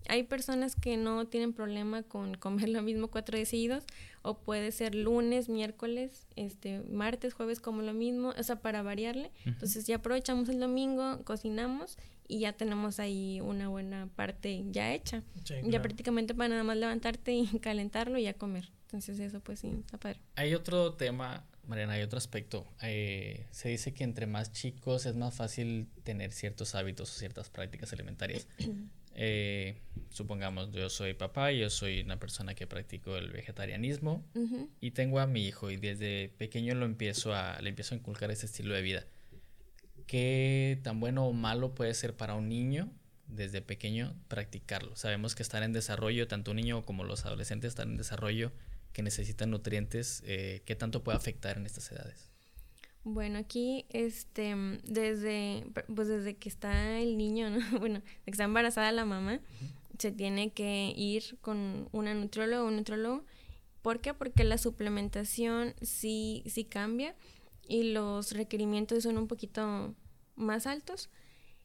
[0.07, 3.85] Hay personas que no tienen problema con comer lo mismo cuatro días seguidos,
[4.21, 9.31] o puede ser lunes, miércoles, este, martes, jueves como lo mismo, o sea, para variarle.
[9.45, 15.23] Entonces ya aprovechamos el domingo, cocinamos y ya tenemos ahí una buena parte ya hecha.
[15.63, 18.69] Ya prácticamente para nada más levantarte y calentarlo y ya comer.
[18.83, 20.19] Entonces eso pues sí, está padre.
[20.35, 22.67] Hay otro tema Mariana, hay otro aspecto.
[22.81, 27.49] Eh, se dice que entre más chicos es más fácil tener ciertos hábitos o ciertas
[27.49, 28.47] prácticas alimentarias.
[29.15, 29.77] Eh,
[30.09, 34.25] supongamos, yo soy papá y yo soy una persona que practico el vegetarianismo
[34.79, 38.31] y tengo a mi hijo y desde pequeño lo empiezo a, le empiezo a inculcar
[38.31, 39.05] ese estilo de vida.
[40.07, 42.91] ¿Qué tan bueno o malo puede ser para un niño
[43.27, 44.95] desde pequeño practicarlo?
[44.95, 48.51] Sabemos que están en desarrollo, tanto un niño como los adolescentes están en desarrollo
[48.93, 52.30] que necesitan nutrientes, eh, ¿qué tanto puede afectar en estas edades?
[53.03, 57.59] Bueno, aquí, este, desde, pues desde que está el niño, ¿no?
[57.79, 59.39] Bueno, de que está embarazada la mamá,
[59.97, 63.25] se tiene que ir con una nutrióloga o un nutriólogo.
[63.81, 64.13] ¿Por qué?
[64.13, 67.15] Porque la suplementación sí, sí cambia
[67.67, 69.95] y los requerimientos son un poquito
[70.35, 71.09] más altos.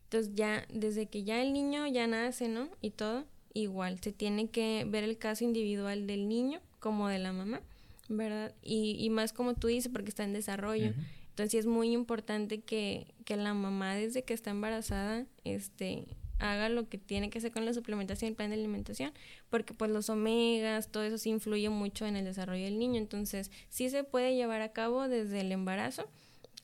[0.04, 2.70] Entonces ya, desde que ya el niño ya nace, ¿no?
[2.80, 7.32] Y todo, igual, se tiene que ver el caso individual del niño como de la
[7.32, 7.60] mamá,
[8.08, 8.54] ¿verdad?
[8.62, 10.94] Y, y más como tú dices, porque está en desarrollo.
[11.36, 16.06] Entonces es muy importante que, que, la mamá desde que está embarazada este,
[16.38, 19.12] haga lo que tiene que hacer con la suplementación, el plan de alimentación,
[19.50, 22.96] porque pues los omegas, todo eso sí influye mucho en el desarrollo del niño.
[22.96, 26.08] Entonces sí se puede llevar a cabo desde el embarazo,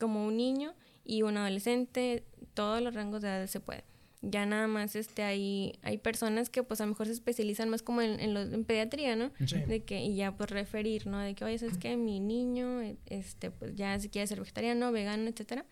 [0.00, 0.72] como un niño
[1.04, 3.84] y un adolescente, todos los rangos de edad se puede
[4.22, 7.82] ya nada más este hay, hay personas que pues a lo mejor se especializan más
[7.82, 9.32] como en, en, pediatría, ¿no?
[9.66, 11.18] De que, y ya pues referir, ¿no?
[11.18, 11.96] De que, oye, ¿sabes qué?
[11.96, 15.66] Mi niño, este, pues ya si quiere ser vegetariano, vegano, etcétera.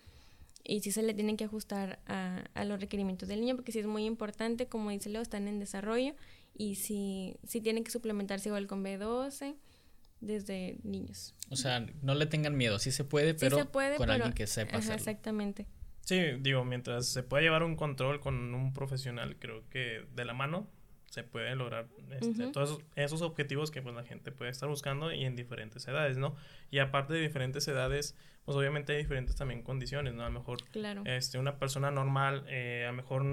[0.64, 3.78] Y sí se le tienen que ajustar a, a los requerimientos del niño, porque sí
[3.78, 6.14] es muy importante, como dice Leo, están en desarrollo
[6.54, 9.54] y sí, sí tienen que suplementarse igual con B12
[10.20, 11.34] desde niños.
[11.48, 14.96] O sea, no le tengan miedo, sí se puede, pero con alguien que sepa hacerlo.
[14.96, 15.66] Exactamente.
[16.00, 20.34] Sí, digo, mientras se pueda llevar un control con un profesional, creo que de la
[20.34, 20.68] mano
[21.10, 25.24] se puede lograr este, todos esos, objetivos que pues la gente puede estar buscando y
[25.24, 26.36] en diferentes edades, ¿no?
[26.70, 30.22] Y aparte de diferentes edades, pues obviamente hay diferentes también condiciones, ¿no?
[30.22, 30.58] A lo mejor
[31.04, 33.24] este, una persona normal, eh, a lo mejor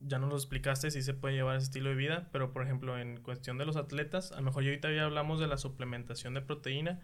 [0.00, 2.98] ya nos lo explicaste si se puede llevar ese estilo de vida, pero por ejemplo
[2.98, 6.42] en cuestión de los atletas, a lo mejor ahorita ya hablamos de la suplementación de
[6.42, 7.00] proteína,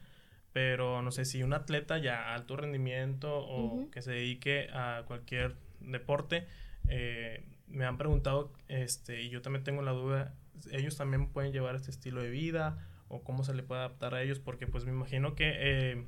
[0.56, 5.54] pero no sé si un atleta ya alto rendimiento o que se dedique a cualquier
[5.80, 6.46] deporte,
[6.88, 10.34] eh, me han preguntado, este, y yo también tengo la duda,
[10.72, 14.22] ellos también pueden llevar este estilo de vida o cómo se le puede adaptar a
[14.22, 16.06] ellos, porque pues me imagino que eh,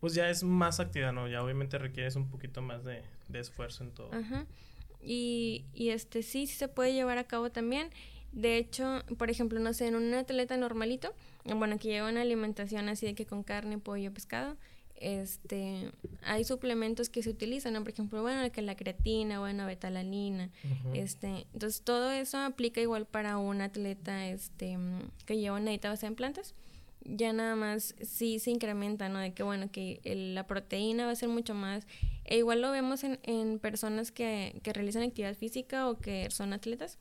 [0.00, 1.28] pues ya es más actividad, ¿no?
[1.28, 4.14] Ya obviamente requieres un poquito más de, de esfuerzo en todo.
[4.14, 4.46] Ajá.
[5.02, 7.90] Y, y este sí, sí se puede llevar a cabo también.
[8.34, 12.88] De hecho, por ejemplo, no sé, en un atleta normalito, bueno, que lleva una alimentación
[12.88, 14.56] así de que con carne, pollo, pescado,
[14.96, 15.92] este,
[16.22, 17.82] hay suplementos que se utilizan, ¿no?
[17.82, 20.50] Por ejemplo, bueno, que la creatina, bueno, betalanina,
[20.94, 24.78] este, entonces todo eso aplica igual para un atleta, este,
[25.26, 26.54] que lleva una dieta basada en plantas,
[27.04, 29.20] ya nada más sí se incrementa, ¿no?
[29.20, 30.00] De que, bueno, que
[30.34, 31.86] la proteína va a ser mucho más,
[32.24, 36.52] e igual lo vemos en, en personas que, que realizan actividad física o que son
[36.52, 36.98] atletas,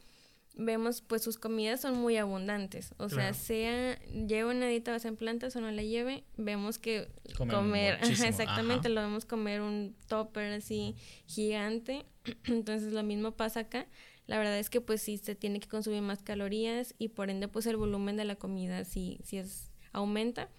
[0.56, 2.94] vemos pues sus comidas son muy abundantes.
[2.98, 7.10] O sea, sea lleva una dieta basada en plantas o no la lleve, vemos que
[7.38, 12.06] comer, exactamente, lo vemos comer un topper así gigante.
[12.46, 13.88] Entonces lo mismo pasa acá.
[14.26, 17.48] La verdad es que pues sí se tiene que consumir más calorías y por ende
[17.50, 20.50] pues el volumen de la comida sí, sí es aumenta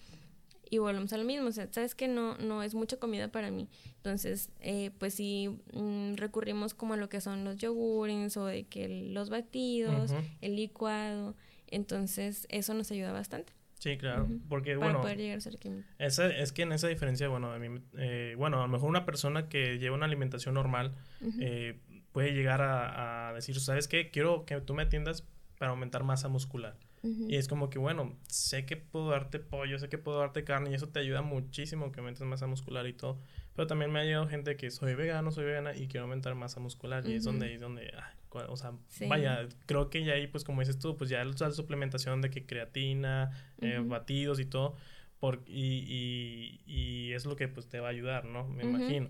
[0.69, 3.51] y volvemos a lo mismo, o sea, sabes que no, no es mucha comida para
[3.51, 3.69] mí.
[3.97, 8.63] Entonces, eh, pues sí mm, recurrimos como a lo que son los yogures o de
[8.65, 11.35] que los batidos, el licuado,
[11.67, 13.53] entonces eso nos ayuda bastante.
[13.79, 15.57] Sí, claro, porque bueno, poder llegar a ser
[15.99, 19.05] esa, es que en esa diferencia, bueno, a mí, eh, bueno, a lo mejor una
[19.05, 20.95] persona que lleva una alimentación normal
[21.39, 21.77] eh,
[22.11, 24.09] puede llegar a, a decir, ¿sabes qué?
[24.09, 25.27] Quiero que tú me atiendas
[25.59, 26.77] para aumentar masa muscular.
[27.05, 30.71] Y es como que, bueno, sé que puedo darte pollo, sé que puedo darte carne
[30.71, 33.19] y eso te ayuda muchísimo que aumentes masa muscular y todo.
[33.55, 36.59] Pero también me ha llegado gente que soy vegano, soy vegana y quiero aumentar masa
[36.59, 37.91] muscular y es donde, es donde,
[38.31, 38.73] o sea,
[39.07, 42.45] vaya, creo que ya ahí, pues como dices tú, pues ya la suplementación de que
[42.45, 44.75] creatina, eh, batidos y todo,
[45.19, 48.47] por, y, y, y, es lo que pues te va a ayudar, ¿no?
[48.47, 49.09] Me imagino.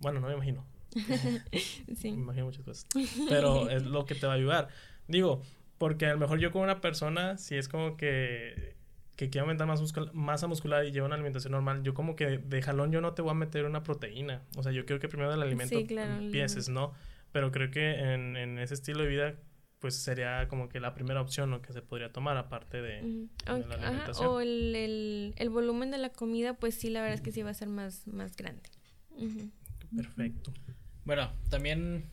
[0.00, 0.64] Bueno, no me imagino.
[1.96, 2.12] sí.
[2.12, 2.86] Me imagino muchas cosas.
[3.28, 4.68] Pero es lo que te va a ayudar.
[5.08, 5.42] Digo,
[5.78, 8.76] porque a lo mejor yo como una persona, si es como que,
[9.16, 9.80] que quiere aumentar más
[10.12, 13.22] masa muscular y lleva una alimentación normal, yo como que de jalón yo no te
[13.22, 14.42] voy a meter una proteína.
[14.56, 16.92] O sea, yo creo que primero del alimento empieces, ¿no?
[17.32, 19.34] Pero creo que en, en, ese estilo de vida,
[19.80, 21.60] pues sería como que la primera opción ¿no?
[21.60, 24.28] que se podría tomar aparte de, la alimentación.
[24.28, 27.42] o el, el, el, volumen de la comida, pues sí, la verdad es que sí
[27.42, 28.70] va a ser más, más grande.
[29.96, 30.52] Perfecto.
[31.04, 32.08] Bueno, también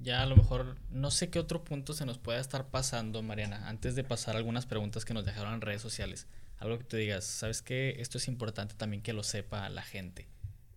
[0.00, 3.68] ya a lo mejor no sé qué otro punto se nos pueda estar pasando, Mariana,
[3.68, 6.26] antes de pasar algunas preguntas que nos dejaron en redes sociales.
[6.58, 7.96] algo que tú digas, ¿sabes qué?
[8.00, 10.26] Esto es importante también que lo sepa la gente.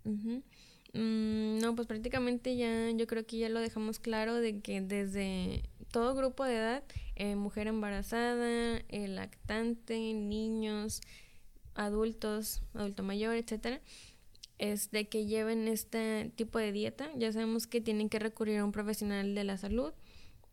[0.06, 5.64] Mm, no, pues prácticamente ya, yo creo que ya lo dejamos claro de que desde
[5.92, 6.84] todo grupo de edad,
[7.16, 11.02] eh, mujer embarazada, el lactante, niños,
[11.76, 13.82] adultos, adulto mayor, etcétera,
[14.64, 17.10] es de que lleven este tipo de dieta.
[17.16, 19.92] Ya sabemos que tienen que recurrir a un profesional de la salud,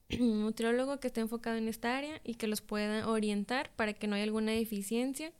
[0.20, 4.08] un nutriólogo que esté enfocado en esta área y que los pueda orientar para que
[4.08, 5.32] no haya alguna deficiencia.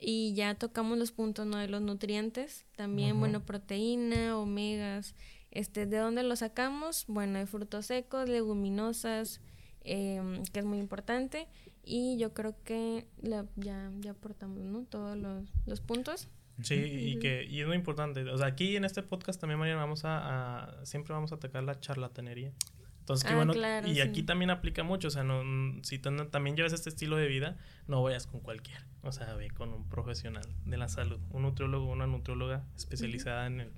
[0.00, 1.58] Y ya tocamos los puntos ¿no?
[1.58, 5.14] de los nutrientes, también, bueno, proteína, omegas,
[5.50, 7.04] este, ¿de dónde los sacamos?
[7.06, 9.40] Bueno, de frutos secos, leguminosas,
[9.82, 11.48] em, que es muy importante.
[11.84, 14.84] Y yo creo que ya, ya aportamos, ¿no?
[14.84, 15.18] Todos
[15.66, 16.28] los, puntos.
[16.62, 18.22] Sí, y que y es muy importante.
[18.30, 21.78] O sea, aquí en este podcast también, María, vamos a, siempre vamos a atacar la
[21.78, 22.52] charlatanería.
[23.00, 23.52] Entonces, ah, bueno.
[23.86, 25.08] y aquí también aplica mucho.
[25.08, 25.42] O sea, no,
[25.82, 27.56] si también llevas este estilo de vida,
[27.88, 28.86] no vayas con cualquiera.
[29.02, 33.60] O sea, ve con un profesional de la salud, un nutriólogo, una nutrióloga especializada en,
[33.60, 33.72] el,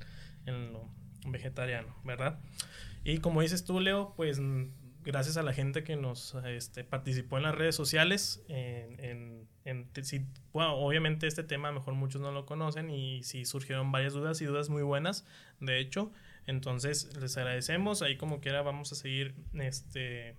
[0.46, 0.90] en lo
[1.26, 2.40] vegetariano, ¿verdad?
[3.04, 4.40] Y como dices tú, Leo, pues
[5.04, 9.48] gracias a la gente que nos este, participó en las redes sociales, en, en,
[10.02, 14.12] si, obviamente este tema a lo mejor muchos no lo conocen y sí surgieron varias
[14.12, 15.24] dudas y dudas muy buenas,
[15.60, 16.12] de hecho,
[16.46, 20.36] entonces les agradecemos, ahí como quiera vamos a seguir, este,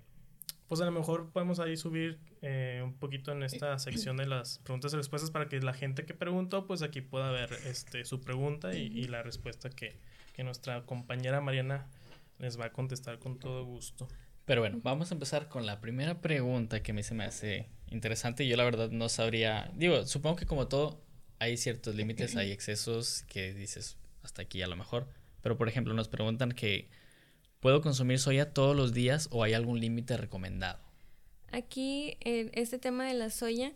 [0.68, 4.60] pues a lo mejor podemos ahí subir eh, un poquito en esta sección de las
[4.60, 8.22] preguntas y respuestas para que la gente que preguntó, pues aquí pueda ver este, su
[8.22, 9.98] pregunta y, y la respuesta que,
[10.34, 11.88] que nuestra compañera Mariana
[12.40, 14.08] les va a contestar con todo gusto.
[14.46, 17.70] Pero bueno, vamos a empezar con la primera pregunta que a mí se me hace
[17.94, 21.02] interesante yo la verdad no sabría, digo, supongo que como todo
[21.40, 25.08] hay ciertos límites, hay excesos que dices hasta aquí a lo mejor,
[25.42, 26.90] pero por ejemplo nos preguntan que
[27.60, 30.80] ¿puedo consumir soya todos los días o hay algún límite recomendado?
[31.52, 33.74] Aquí, este tema de la soya,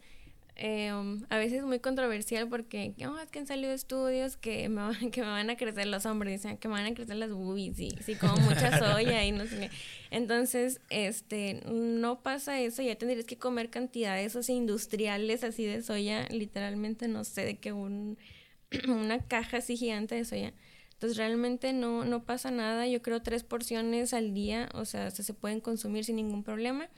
[0.60, 0.92] eh,
[1.30, 5.12] a veces es muy controversial porque oh, es que han salido estudios que me, van,
[5.12, 7.92] que me van a crecer los hombres, que me van a crecer las boobies y
[8.04, 9.70] sí, como mucha soya y no sé qué.
[10.10, 16.28] Entonces, este, no pasa eso, ya tendrías que comer cantidades o industriales así de soya,
[16.30, 18.18] literalmente no sé, de que un,
[18.88, 20.54] una caja así gigante de soya.
[20.94, 25.34] Entonces realmente no, no pasa nada, yo creo tres porciones al día, o sea, se
[25.36, 26.90] pueden consumir sin ningún problema.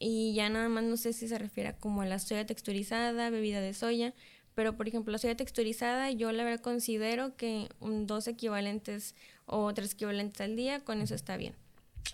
[0.00, 3.60] Y ya nada más no sé si se refiere como a la soya texturizada, bebida
[3.60, 4.14] de soya,
[4.54, 9.14] pero por ejemplo la soya texturizada yo la verdad considero que un dos equivalentes
[9.46, 11.54] o tres equivalentes al día, con eso está bien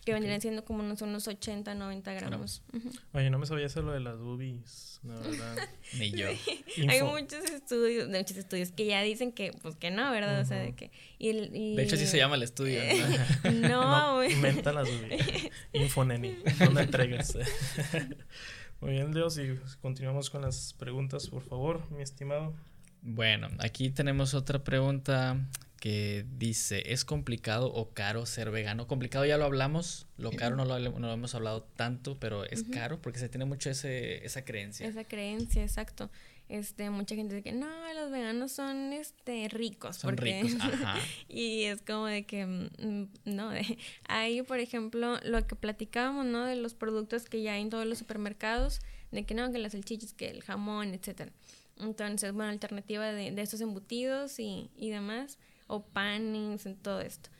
[0.04, 2.62] que vendrían siendo como unos, unos 80, 90 gramos.
[3.12, 5.68] Oye, no me sabía hacer lo de las boobies, la verdad.
[5.98, 6.28] Ni yo.
[6.88, 10.40] Hay muchos estudios, muchos estudios que ya dicen que, pues que no, ¿verdad?
[10.40, 10.90] O sea, de que...
[11.18, 12.80] Y, de hecho, sí se llama el estudio.
[13.44, 15.50] no, no inventa las boobies.
[15.72, 16.36] Infoneni,
[16.72, 17.36] no entregas.
[18.80, 22.54] Muy bien, Leo, si continuamos con las preguntas, por favor, mi estimado.
[23.06, 25.38] Bueno, aquí tenemos otra pregunta
[25.84, 28.86] que dice, ¿es complicado o caro ser vegano?
[28.86, 32.64] Complicado ya lo hablamos, lo caro no lo, no lo hemos hablado tanto, pero es
[32.64, 34.88] caro porque se tiene mucho ese, esa creencia.
[34.88, 36.08] Esa creencia, exacto.
[36.48, 39.96] Este, mucha gente dice que no, los veganos son este ricos.
[39.96, 40.98] Son ricos, ajá.
[41.28, 43.76] y es como de que, mm, no, de,
[44.08, 46.46] ahí por ejemplo, lo que platicábamos, ¿no?
[46.46, 48.80] De los productos que ya hay en todos los supermercados,
[49.12, 51.30] de que no, que las salchichas, que el jamón, etcétera.
[51.78, 55.36] Entonces, bueno, alternativa de, de estos embutidos y, y demás
[55.66, 57.30] o pannings, en todo esto.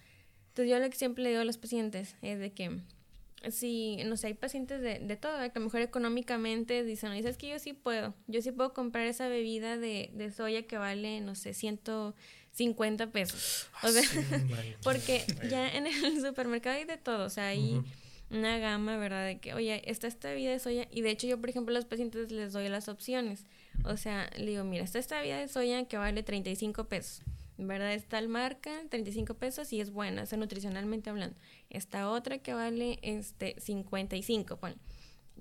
[0.48, 2.80] Entonces yo lo que siempre le digo a los pacientes es de que
[3.50, 7.16] si, no sé, hay pacientes de, de todo, que a lo mejor económicamente dicen, no,
[7.16, 10.78] dices que yo sí puedo, yo sí puedo comprar esa bebida de, de soya que
[10.78, 13.68] vale, no sé, 150 pesos.
[13.82, 14.02] O sea,
[14.82, 17.82] porque ya en el supermercado hay de todo, o sea, hay
[18.30, 19.26] una gama, ¿verdad?
[19.26, 21.78] De que, oye, está esta bebida de soya, y de hecho yo, por ejemplo, a
[21.78, 23.44] los pacientes les doy las opciones.
[23.84, 27.22] O sea, le digo, mira, está esta bebida de soya que vale 35 pesos.
[27.58, 27.94] ¿Verdad?
[27.94, 31.36] Es tal marca, 35 pesos y es buena, o sea, nutricionalmente hablando.
[31.70, 34.76] Esta otra que vale este 55, bueno,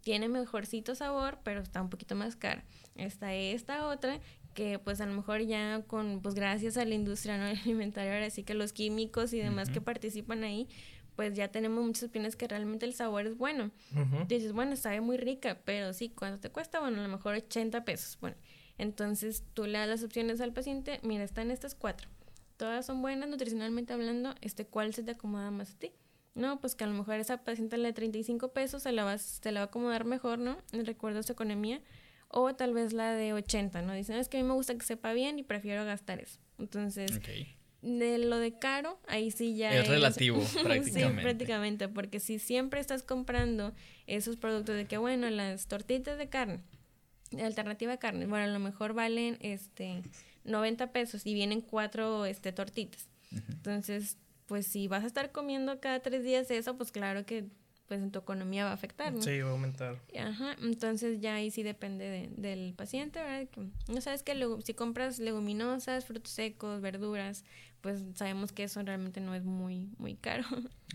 [0.01, 2.63] tiene mejorcito sabor, pero está un poquito más cara.
[2.95, 4.19] Está esta otra
[4.53, 7.45] que pues a lo mejor ya con, pues gracias a la industria ¿no?
[7.63, 10.67] alimentaria, ahora sí que los químicos y demás que participan ahí,
[11.15, 13.71] pues ya tenemos muchas opiniones que realmente el sabor es bueno.
[14.27, 16.79] Dices, bueno, sabe muy rica, pero sí, ¿cuánto te cuesta?
[16.79, 18.17] Bueno, a lo mejor 80 pesos.
[18.19, 18.35] Bueno,
[18.77, 22.09] entonces tú le das las opciones al paciente, mira, están estas cuatro.
[22.57, 25.91] Todas son buenas nutricionalmente hablando, este, ¿cuál se te acomoda más a ti?
[26.35, 29.17] No, pues que a lo mejor esa paciente la de 35 pesos se la, va,
[29.17, 30.57] se la va a acomodar mejor, ¿no?
[30.71, 31.81] Recuerdo su economía.
[32.27, 33.93] O tal vez la de 80, ¿no?
[33.93, 36.39] Dicen, es que a mí me gusta que sepa bien y prefiero gastar eso.
[36.57, 37.11] Entonces,
[37.83, 41.19] de lo de caro, ahí sí ya es, relativo prácticamente.
[41.19, 43.73] sí, prácticamente, porque si siempre estás comprando
[44.07, 46.61] esos productos de que, bueno, las tortitas de carne,
[47.41, 50.03] alternativa de carne, bueno, a lo mejor valen este
[50.43, 53.07] 90 pesos y vienen cuatro este, tortitas.
[53.49, 57.45] Entonces, pues si vas a estar comiendo cada tres días eso, pues claro que
[57.87, 59.21] pues en tu economía va a afectar, ¿no?
[59.21, 59.99] Sí, va a aumentar.
[60.17, 63.47] Ajá, entonces ya ahí sí depende del paciente, ¿verdad?
[63.49, 67.43] Que, no sabes que si compras leguminosas, frutos secos, verduras,
[67.83, 70.45] pues sabemos que eso realmente no es muy, muy caro.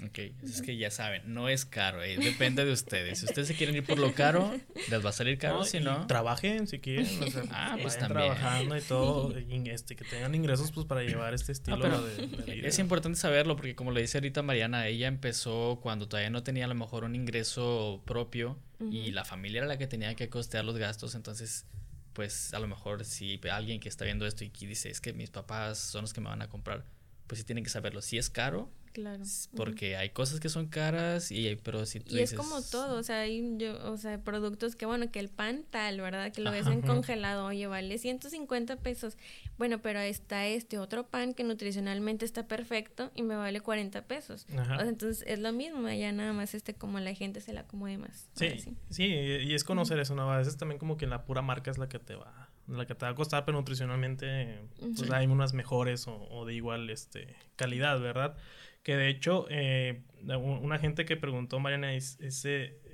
[0.07, 3.19] Ok, es que ya saben, no es caro, eh, depende de ustedes.
[3.19, 4.59] Si ustedes se quieren ir por lo caro,
[4.91, 6.07] les va a salir caro, si no...
[6.07, 8.33] Trabajen si quieren, o sea, ah, pues también.
[8.33, 9.37] trabajando y todo,
[9.67, 12.67] este, que tengan ingresos pues para llevar este estilo de, vida.
[12.67, 16.65] Es importante saberlo porque como le dice ahorita Mariana, ella empezó cuando todavía no tenía
[16.65, 18.59] a lo mejor un ingreso propio
[18.91, 21.67] y la familia era la que tenía que costear los gastos, entonces
[22.19, 25.13] pues a lo mejor si alguien que está viendo esto y que dice es que
[25.13, 26.85] mis papás son los que me van a comprar,
[27.29, 28.03] pues sí tienen que saberlo.
[28.03, 29.25] Si es caro, Claro.
[29.57, 33.03] Porque hay cosas que son caras y pero si tú Y es como todo, o
[33.03, 36.33] sea, hay yo, o sea, productos que bueno, que el pan tal, ¿verdad?
[36.33, 39.17] Que lo ves en congelado, oye, vale 150 pesos.
[39.57, 44.47] Bueno, pero está este otro pan que nutricionalmente está perfecto y me vale 40 pesos.
[44.81, 48.29] entonces es lo mismo, ya nada más este como la gente se la acomode más.
[48.35, 50.31] Sí, sí, y es conocer eso, ¿no?
[50.33, 52.95] A veces también como que la pura marca es la que te va la que
[52.95, 57.35] te va a costar, pero nutricionalmente pues hay unas mejores o, o, de igual este
[57.57, 58.37] calidad, ¿verdad?
[58.89, 62.19] Que de hecho, eh, una gente que preguntó, Mariana, es,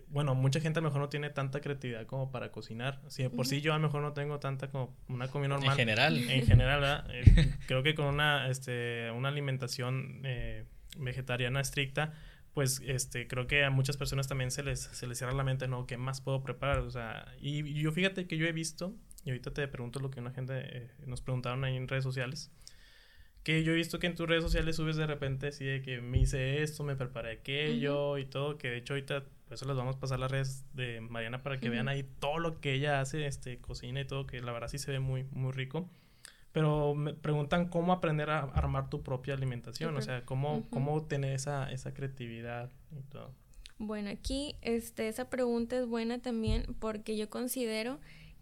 [0.08, 3.00] bueno, mucha gente a lo mejor no tiene tanta creatividad como para cocinar.
[3.06, 5.70] Si por sí yo a lo mejor no tengo tanta como una comida normal.
[5.70, 6.16] En general.
[6.16, 7.06] En general, ¿verdad?
[7.14, 10.64] Eh, creo que con una, este, una alimentación eh,
[10.98, 12.12] vegetariana estricta,
[12.54, 15.68] pues este, creo que a muchas personas también se les, se les cierra la mente,
[15.68, 15.86] ¿no?
[15.86, 16.78] ¿Qué más puedo preparar?
[16.78, 20.18] O sea, y, yo fíjate que yo he visto, y ahorita te pregunto lo que
[20.18, 22.50] una gente nos preguntaron ahí en redes sociales,
[23.44, 26.00] que yo he visto que en tus redes sociales subes de repente así de que
[26.00, 29.76] me hice esto, me preparé aquello y todo, que de hecho ahorita por eso les
[29.76, 33.00] vamos a pasar las redes de Mariana para que vean ahí todo lo que ella
[33.00, 35.88] hace, este, cocina y todo, que la verdad sí se ve muy, muy rico.
[36.52, 41.34] Pero me preguntan cómo aprender a armar tu propia alimentación, o sea, cómo, cómo tener
[41.34, 43.32] esa, esa creatividad y todo.
[43.78, 47.98] Bueno, aquí este, esa pregunta es buena también porque yo considero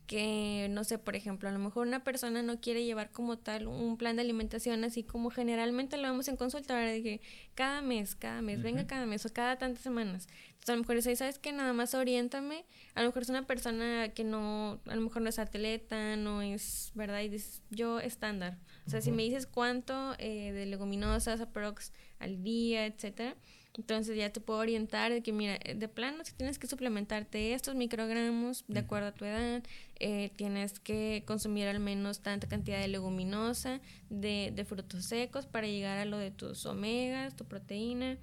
[0.06, 3.66] que, no sé, por ejemplo, a lo mejor una persona no quiere llevar como tal
[3.66, 7.20] un plan de alimentación así como generalmente lo vemos en consulta, De que
[7.54, 10.28] cada mes, cada mes, venga cada mes o cada tantas semanas.
[10.48, 11.52] Entonces a lo mejor dice, ¿sabes qué?
[11.52, 12.64] Nada más oriéntame.
[12.94, 16.42] A lo mejor es una persona que no, a lo mejor no es atleta, no
[16.42, 17.20] es, ¿verdad?
[17.22, 18.58] Y dices, yo estándar.
[18.86, 23.36] O sea, si me dices cuánto eh, de leguminosas, aprox al día, etcétera,
[23.74, 27.54] entonces ya te puedo orientar de que, mira, eh, de plano, si tienes que suplementarte
[27.54, 29.62] estos microgramos de acuerdo a tu edad,
[29.98, 35.66] eh, tienes que consumir al menos tanta cantidad de leguminosa, de, de frutos secos para
[35.66, 38.18] llegar a lo de tus omegas, tu proteína.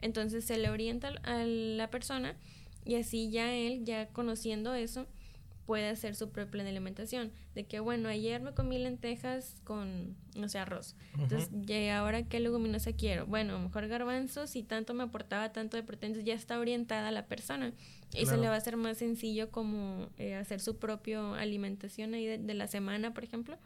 [0.00, 2.34] Entonces se le orienta a la persona
[2.84, 5.06] y así ya él, ya conociendo eso,
[5.68, 7.30] puede hacer su de alimentación.
[7.54, 10.96] De que, bueno, ayer me comí lentejas con, no sé, arroz.
[11.18, 13.26] Entonces, ¿y ahora qué leguminosa quiero?
[13.26, 17.74] Bueno, mejor garbanzos y tanto me aportaba tanto de proteínas, ya está orientada la persona.
[18.14, 22.24] Y se le va a hacer más sencillo como eh, hacer su propio alimentación ahí
[22.24, 23.58] de, de la semana, por ejemplo.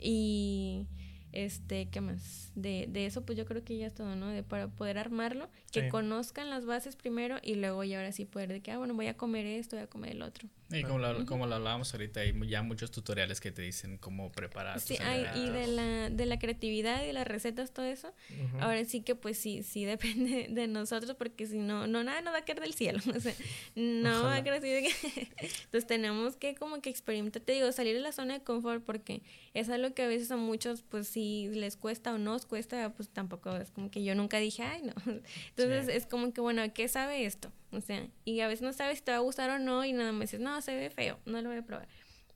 [0.00, 0.88] Y
[1.34, 2.52] este, ¿qué más?
[2.54, 4.28] De, de eso, pues yo creo que ya es todo, ¿no?
[4.28, 8.52] De para poder armarlo, que conozcan las bases primero y luego ya ahora sí poder
[8.52, 10.48] de que, ah, bueno, voy a comer esto, voy a comer el otro.
[10.70, 14.32] Y como lo, como lo hablábamos ahorita, hay ya muchos tutoriales que te dicen cómo
[14.32, 14.80] preparar.
[14.80, 18.12] Sí, hay, y de la, de la creatividad y las recetas, todo eso.
[18.60, 22.32] Ahora sí que pues sí, sí depende de nosotros porque si no, no, nada no
[22.32, 23.00] va a caer del cielo.
[23.14, 23.34] O sea,
[23.76, 25.28] no va a caer así de que...
[25.64, 29.22] Entonces tenemos que como que experimentar, te digo, salir de la zona de confort porque
[29.52, 32.92] es algo que a veces a muchos pues si les cuesta o no os cuesta,
[32.94, 34.94] pues tampoco es como que yo nunca dije, ay, no.
[35.56, 37.52] Entonces es como que, bueno, ¿qué sabe esto?
[37.76, 39.92] O sea, y a veces no sabes si te va a gustar o no y
[39.92, 41.88] nada más dices, no, se ve feo, no lo voy a probar.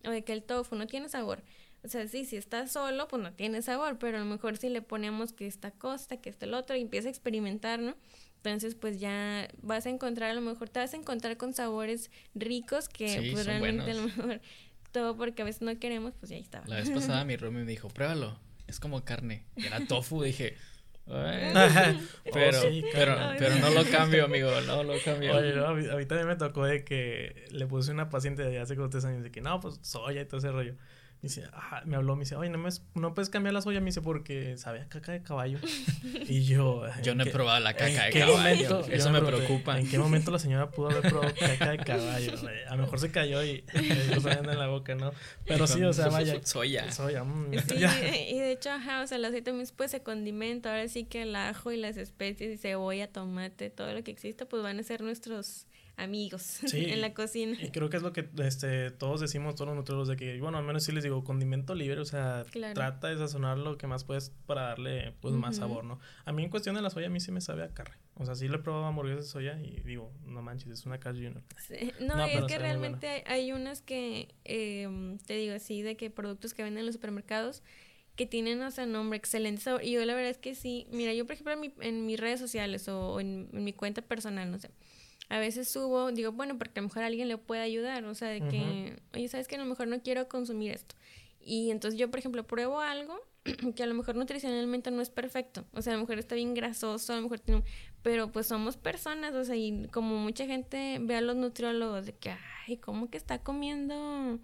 [0.05, 1.43] O de que el tofu no tiene sabor.
[1.85, 4.69] O sea, sí, si está solo, pues no tiene sabor, pero a lo mejor si
[4.69, 7.95] le ponemos que esta costa, que este el otro, y empieza a experimentar, ¿no?
[8.37, 12.11] Entonces, pues ya vas a encontrar, a lo mejor te vas a encontrar con sabores
[12.35, 14.41] ricos que pues realmente a lo mejor
[14.93, 16.67] todo porque a veces no queremos, pues ya estaba.
[16.67, 19.45] La vez pasada mi Romy me dijo, pruébalo, es como carne.
[19.57, 20.57] Era tofu, dije,
[21.09, 25.35] pero, oh, pero, pero no lo cambio, amigo, no lo cambio.
[25.37, 28.91] Oye, a, mí, también me tocó de que le puse una paciente de hace como
[28.91, 30.75] tres años de que no, pues soya y todo ese rollo.
[31.21, 31.43] Me dice,
[31.85, 34.57] me habló, me dice, oye, no, me, no puedes cambiar la soya, me dice, porque
[34.57, 35.59] sabe a caca de caballo.
[36.29, 36.85] y yo...
[37.03, 38.85] Yo no he probado la caca de caballo.
[38.89, 39.81] Eso me, preocupa.
[39.81, 42.33] ¿En qué momento la señora pudo haber probado caca de caballo?
[42.69, 45.13] A lo mejor se cayó y le saliendo en la boca, ¿no?
[45.45, 46.41] Pero sí, o sea, vaya.
[46.45, 46.91] Soya.
[46.93, 47.25] Soya.
[47.25, 47.75] Mm, sí,
[48.31, 50.71] y de hecho, ajá, o sea, el aceite mismo pues se condimenta.
[50.71, 54.47] Ahora sí que el ajo y las especies y cebolla, tomate, todo lo que exista,
[54.47, 55.68] pues van a ser nuestros
[55.99, 57.57] amigos en la cocina.
[57.61, 60.59] Y creo que es lo que este, todos decimos, todos los nutriólogos, de que, bueno,
[60.59, 62.45] al menos sí les digo, condimento libre, o sea,
[62.75, 66.01] trata de sazonar lo que más puedes para darle pues más sabor, ¿no?
[66.25, 67.97] A mí en cuestión de la soya, a mí sí me sabe a carne.
[68.15, 70.99] O sea, sí le he probado hamburguesas de soya y digo, no manches, es una
[70.99, 71.43] Carl Junior.
[72.01, 76.63] No, es que realmente hay, unas que, em, te digo así, de que productos que
[76.63, 77.63] venden en los supermercados
[78.19, 79.85] que tienen, o sea, nombre excelente sabor.
[79.85, 82.19] Y yo la verdad es que sí, mira, yo por ejemplo en, mi, en mis
[82.19, 84.71] redes sociales o en, mi cuenta personal, no sé,
[85.29, 88.29] a veces subo, digo, bueno, porque a lo mejor alguien le puede ayudar, o sea,
[88.29, 90.95] de que, oye, sabes que a lo mejor no quiero consumir esto.
[91.41, 93.21] Y entonces yo, por ejemplo, pruebo algo
[93.75, 95.65] que a lo mejor nutricionalmente no es perfecto.
[95.73, 97.63] O sea, a lo mejor está bien grasoso, a lo mejor tiene...
[98.03, 102.13] Pero pues somos personas, o sea, y como mucha gente ve a los nutriólogos de
[102.15, 102.35] que,
[102.67, 104.39] ay, ¿cómo que está comiendo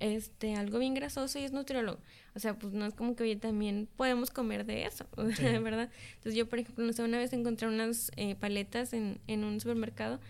[0.00, 1.98] este algo bien grasoso y es nutriólogo?
[2.34, 5.90] O sea, pues no es como que, oye, también podemos comer de eso, ¿verdad?
[6.14, 9.60] Entonces yo, por ejemplo, no sé, una vez encontré unas eh, paletas en, en un
[9.60, 10.20] supermercado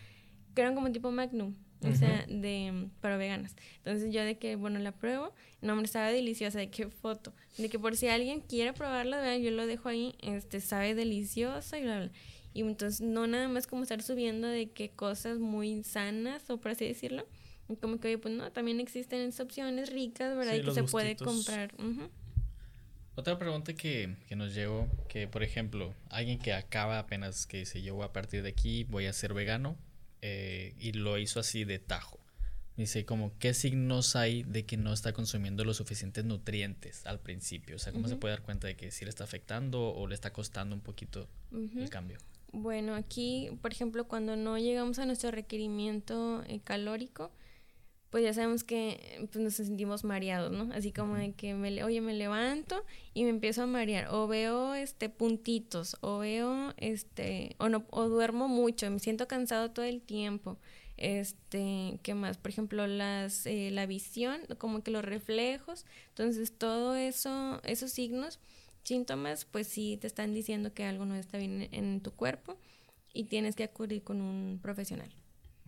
[0.55, 1.55] que eran como tipo Magnum
[1.91, 3.57] o sea, de, para veganas.
[3.79, 7.69] Entonces yo de que, bueno, la pruebo, no, me estaba deliciosa, de qué foto, de
[7.69, 12.01] que por si alguien quiere probarla, yo lo dejo ahí, este, sabe deliciosa y bla,
[12.01, 12.11] bla.
[12.55, 16.73] Y entonces no nada más como estar subiendo de que cosas muy sanas, o por
[16.73, 17.27] así decirlo,
[17.77, 20.55] como que, oye, pues no, también existen esas opciones ricas, ¿verdad?
[20.55, 21.75] y que se puede comprar.
[23.15, 27.83] Otra pregunta que, que, nos llegó, que por ejemplo, alguien que acaba apenas que dice
[27.83, 29.77] yo a partir de aquí voy a ser vegano,
[30.23, 32.19] eh, y lo hizo así de tajo.
[32.77, 37.77] Dice, como, ¿qué signos hay de que no está consumiendo los suficientes nutrientes al principio?
[37.77, 40.15] O sea, ¿cómo se puede dar cuenta de que sí le está afectando o le
[40.15, 42.19] está costando un poquito el cambio?
[42.53, 47.31] Bueno, aquí, por ejemplo, cuando no llegamos a nuestro requerimiento eh, calórico,
[48.13, 50.71] pues ya sabemos que pues, nos sentimos mareados, ¿no?
[50.75, 52.85] Así como de que, me, oye, me levanto
[53.15, 58.11] y me empiezo a marear, o veo este puntitos, o veo este, o no, o
[58.11, 60.59] duermo mucho, me siento cansado todo el tiempo.
[60.99, 62.37] Este, ¿qué más?
[62.37, 65.87] Por ejemplo, las, eh, la visión, como que los reflejos.
[66.09, 68.41] Entonces, todo eso, esos signos,
[68.83, 72.59] síntomas, pues sí te están diciendo que algo no está bien en tu cuerpo
[73.15, 75.11] y tienes que acudir con un profesional.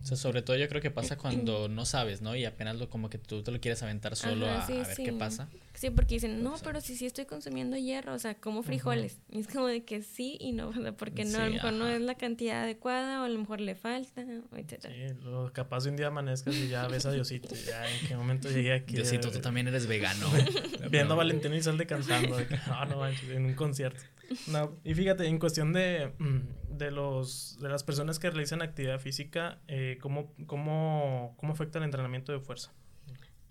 [0.01, 2.35] O sea, sobre todo yo creo que pasa cuando no sabes, ¿no?
[2.35, 5.49] Y apenas lo como que tú te lo quieres aventar solo a, ver qué pasa.
[5.73, 9.19] Sí, porque dicen, no, pero si sí estoy consumiendo hierro, o sea, como frijoles.
[9.29, 12.01] Y es como de que sí y no, porque no, a lo mejor no es
[12.01, 14.21] la cantidad adecuada o a lo mejor le falta,
[14.55, 14.87] etc.
[14.87, 18.15] Sí, lo, capaz de un día amanezcas y ya ves a Diosito, ya en qué
[18.15, 18.93] momento llegué aquí.
[18.93, 20.29] Diosito, tú también eres vegano.
[20.91, 24.03] Viendo a Valentina y Salde cantando, de que, no, no manches, en un concierto.
[24.47, 28.99] No, y fíjate, en cuestión de, mm, de, los, de las personas que realizan actividad
[28.99, 32.73] física, eh, ¿cómo, cómo, cómo afecta el entrenamiento de fuerza?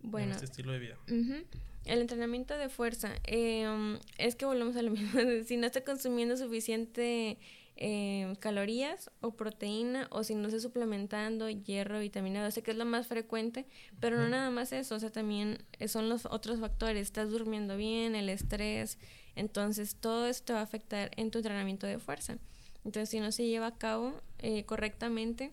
[0.02, 0.28] Bueno.
[0.28, 0.98] En este estilo de vida.
[1.06, 3.14] El entrenamiento de fuerza.
[3.24, 5.20] Eh, es que volvemos a lo mismo.
[5.46, 7.38] si no está consumiendo suficiente
[7.76, 12.76] eh, calorías o proteína, o si no está suplementando hierro, vitamina D, sé que es
[12.76, 13.66] lo más frecuente,
[13.98, 17.02] pero no nada más eso, o sea, también son los otros factores.
[17.02, 18.98] Estás durmiendo bien, el estrés,
[19.37, 22.39] entonces, todo esto va a afectar en tu entrenamiento de fuerza.
[22.85, 25.53] Entonces, si no se lleva a cabo eh, correctamente,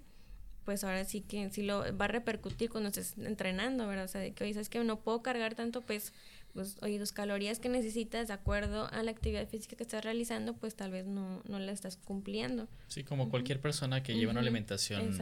[0.66, 4.06] pues ahora sí que sí lo va a repercutir cuando estés entrenando, ¿verdad?
[4.06, 6.12] O sea, de que hoy sabes que no puedo cargar tanto peso,
[6.54, 10.54] pues oye, las calorías que necesitas de acuerdo a la actividad física que estás realizando,
[10.54, 12.68] pues tal vez no, no la estás cumpliendo.
[12.88, 15.18] Sí, como cualquier persona que lleva una alimentación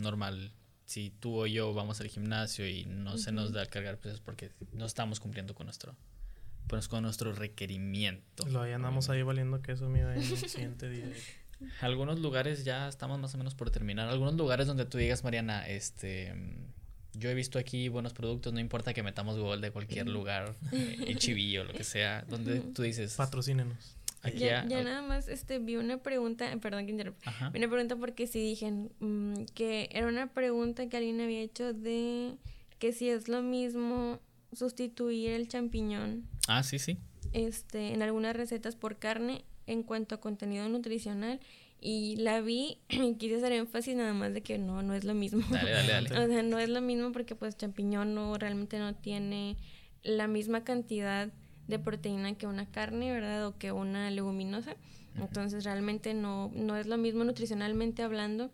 [0.00, 0.52] normal.
[0.86, 4.50] Si tú o yo vamos al gimnasio y no se nos da cargar pesos porque
[4.72, 5.94] no estamos cumpliendo con nuestro
[6.66, 8.46] pues con nuestro requerimiento.
[8.46, 11.06] Lo ahí andamos ahí valiendo queso, mira, en el siguiente día.
[11.80, 14.08] Algunos lugares ya estamos más o menos por terminar.
[14.08, 16.34] Algunos lugares donde tú digas, Mariana, este,
[17.12, 21.14] yo he visto aquí buenos productos, no importa que metamos gol de cualquier lugar, eh,
[21.16, 23.14] chivillo, lo que sea, donde tú dices...
[23.14, 23.96] Patrocínenos.
[24.22, 27.96] Aquí ya, ya, nada más este, vi una pregunta, perdón que interrumpa, vi una pregunta
[27.96, 32.34] porque sí dije mm, que era una pregunta que alguien había hecho de
[32.78, 34.20] que si es lo mismo
[34.52, 36.28] sustituir el champiñón.
[36.48, 36.98] Ah, sí, sí.
[37.32, 41.40] Este, en algunas recetas por carne en cuanto a contenido nutricional
[41.80, 45.14] y la vi y quise hacer énfasis nada más de que no, no es lo
[45.14, 45.44] mismo.
[45.50, 46.24] Dale, dale, dale.
[46.24, 49.56] o sea, no es lo mismo porque pues champiñón no realmente no tiene
[50.02, 51.30] la misma cantidad
[51.68, 53.46] de proteína que una carne, ¿verdad?
[53.46, 54.76] O que una leguminosa.
[55.16, 58.50] Entonces realmente no, no es lo mismo nutricionalmente hablando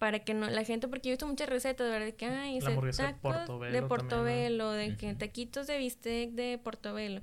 [0.00, 2.56] para que no la gente porque yo he visto muchas recetas verdad de que ay
[2.56, 3.36] ese tacos
[3.70, 7.20] de portobelo de que taquitos de bistec de portobelo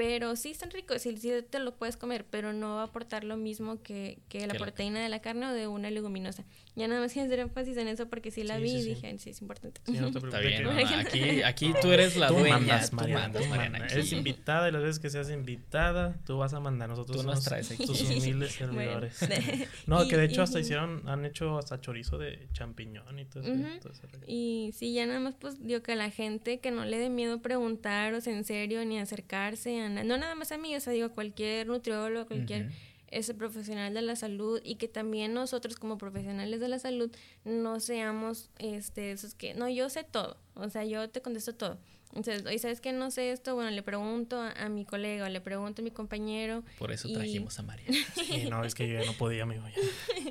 [0.00, 3.22] pero sí están ricos, sí, sí te lo puedes comer, pero no va a aportar
[3.22, 6.42] lo mismo que, que la Que la- proteína de la carne o de una leguminosa.
[6.74, 8.82] Ya nada más quiero hacer énfasis en eso porque sí la Sí, vi sí, y
[8.82, 8.88] sí.
[8.94, 9.82] dije, sí, es importante.
[9.84, 10.46] Sí, no te Está preocupes.
[10.46, 11.00] bien, que- mamá.
[11.02, 12.56] Aquí, aquí tú eres la Tú dueña.
[12.56, 13.70] mandas, tú Mariana, mandas, tú Mariana.
[13.72, 13.92] mandas.
[13.92, 14.00] aquí.
[14.00, 16.88] Eres invitada y las veces que seas invitada, tú vas a mandar.
[16.88, 17.84] Nosotros Tú nos somos traes aquí.
[17.84, 18.72] tus humildes Bueno.
[18.72, 19.18] servidores.
[19.86, 23.52] no, que de hecho hasta hicieron, han hecho hasta chorizo de champiñón y todo eso.
[23.82, 23.92] Todo.
[24.26, 27.10] Y sí, ya nada más, pues, digo que a la gente que no le dé
[27.10, 30.80] miedo preguntar, o sea, en serio, ni acercarse a no nada más a mí, o
[30.80, 32.70] sea, digo, a cualquier nutriólogo, cualquier
[33.08, 37.10] ese profesional de la salud, y que también nosotros como profesionales de la salud
[37.44, 41.78] no seamos, este, esos que, no, yo sé todo, o sea, yo te contesto todo.
[42.14, 42.92] Entonces, oye, ¿sabes qué?
[42.92, 45.90] No sé esto, bueno, le pregunto a, a mi colega, o le pregunto a mi
[45.92, 47.96] compañero, Por eso Y- trajimos a Mariana.
[48.14, 49.64] Sí, no, es que yo ya no podía, amigo.
[49.68, 50.30] ya.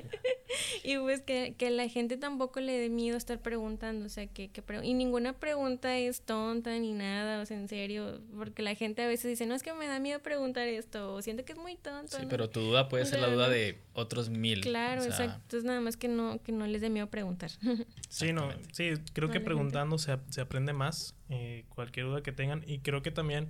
[0.84, 4.48] Y pues que, que la gente tampoco le dé miedo estar preguntando, o sea, que,
[4.48, 8.74] que pre- y ninguna pregunta es tonta ni nada, o sea, en serio, porque la
[8.74, 11.52] gente a veces dice, no es que me da miedo preguntar esto, o siento que
[11.52, 12.16] es muy tonto.
[12.16, 12.28] Sí, ¿no?".
[12.28, 14.60] pero tu duda puede O ser la duda de otros mil.
[14.60, 17.50] Claro, o sea, exacto, entonces nada más que no, que no les dé miedo preguntar.
[18.08, 22.64] Sí, no, sí, creo que preguntando se, se aprende más, eh, cualquier duda que tengan.
[22.66, 23.48] Y creo que también,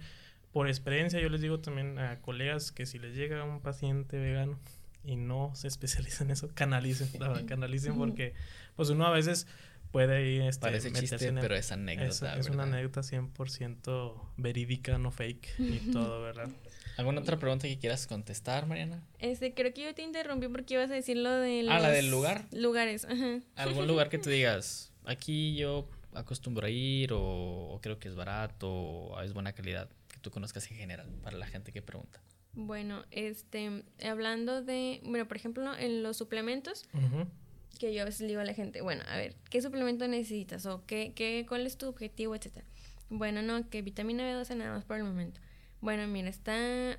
[0.53, 4.59] por experiencia, yo les digo también a colegas que si les llega un paciente vegano
[5.05, 8.34] y no se especializa en eso, canalicen, la verdad, canalicen porque
[8.76, 9.46] pues uno a veces
[9.92, 12.34] puede ir este, Parece meterse chiste, en el- pero es anécdota.
[12.34, 16.48] es, es una anécdota 100% verídica, no fake, y todo, ¿verdad?
[16.96, 19.03] ¿Alguna otra pregunta que quieras contestar, Mariana?
[19.18, 21.90] Este, creo que yo te interrumpí porque ibas a decir lo de los Ah, ¿la
[21.90, 22.46] del lugar?
[22.53, 23.40] Lugares, ajá.
[23.57, 28.14] ¿Algún lugar que tú digas, aquí yo acostumbro a ir o, o creo que es
[28.16, 32.20] barato o es buena calidad, que tú conozcas en general para la gente que pregunta?
[32.55, 36.88] Bueno, este, hablando de, bueno, por ejemplo, en los suplementos,
[37.78, 40.66] que yo a veces digo a la gente, bueno, a ver, ¿qué suplemento necesitas?
[40.66, 42.66] ¿O qué, qué, cuál es tu objetivo, etcétera?
[43.09, 45.40] Bueno, no, que vitamina B12 nada más por el momento.
[45.80, 46.98] Bueno, mira, está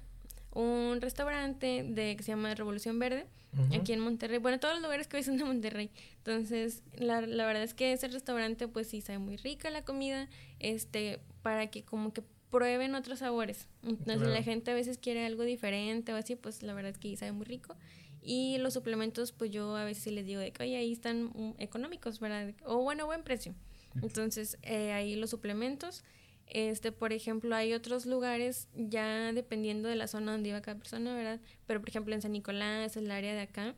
[0.54, 3.26] un restaurante de que se llama Revolución Verde,
[3.74, 4.38] aquí en Monterrey.
[4.38, 5.92] Bueno, todos los lugares que hoy son de Monterrey.
[6.18, 10.28] Entonces, la, la verdad es que ese restaurante, pues sí, sabe muy rica la comida,
[10.60, 12.22] este, para que como que
[12.52, 13.68] prueben otros sabores.
[13.82, 14.34] Entonces, Claro.
[14.34, 17.32] la gente a veces quiere algo diferente o así, pues la verdad es que sabe
[17.32, 17.76] muy rico.
[18.22, 21.56] Y los suplementos, pues yo a veces les digo de que, oye, ahí están mm,
[21.58, 22.54] económicos, ¿verdad?
[22.66, 23.56] O bueno, buen precio.
[24.04, 26.04] Entonces, eh, ahí los suplementos.
[26.46, 31.16] Este, por ejemplo, hay otros lugares, ya dependiendo de la zona donde iba cada persona,
[31.16, 31.40] ¿verdad?
[31.66, 33.74] Pero, por ejemplo, en San Nicolás, el área de acá,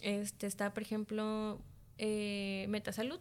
[0.00, 1.60] este, está, por ejemplo,
[1.98, 3.20] eh, Metasalud,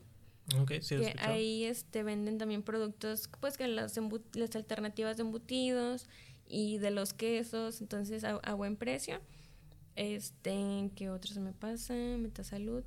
[0.60, 3.98] Ok, sí, que ahí este, venden también productos, pues que las,
[4.34, 6.08] las alternativas de embutidos
[6.48, 9.22] y de los quesos, entonces a, a buen precio.
[9.96, 11.94] Este, ¿qué otros me pasa?
[11.94, 12.84] Metasalud.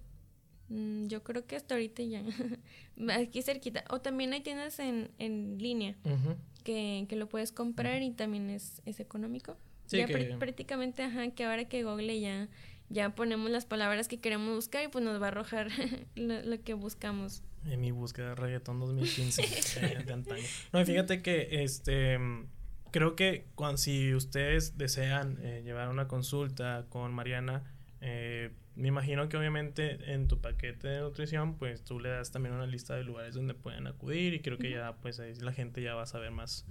[0.69, 2.23] Mm, yo creo que hasta ahorita ya.
[3.19, 3.85] Aquí cerquita.
[3.91, 5.95] O también hay tiendas en, en línea
[6.65, 9.57] que, que lo puedes comprar y también es, es económico.
[9.87, 12.49] Sí, ya que- pr- prácticamente, ajá, que ahora que Google ya,
[12.89, 15.69] ya ponemos las palabras que queremos buscar y pues nos va a arrojar
[16.15, 17.43] lo, lo que buscamos.
[17.65, 19.43] En mi búsqueda de reggaetón 2015
[19.81, 20.45] de, de antaño.
[20.73, 22.19] No, y fíjate que este
[22.97, 27.63] creo que cuando, si ustedes desean eh, llevar una consulta con Mariana,
[28.01, 32.55] eh, me imagino que obviamente en tu paquete de nutrición, pues tú le das también
[32.55, 35.83] una lista de lugares donde pueden acudir y creo que ya pues ahí la gente
[35.83, 36.67] ya va a saber más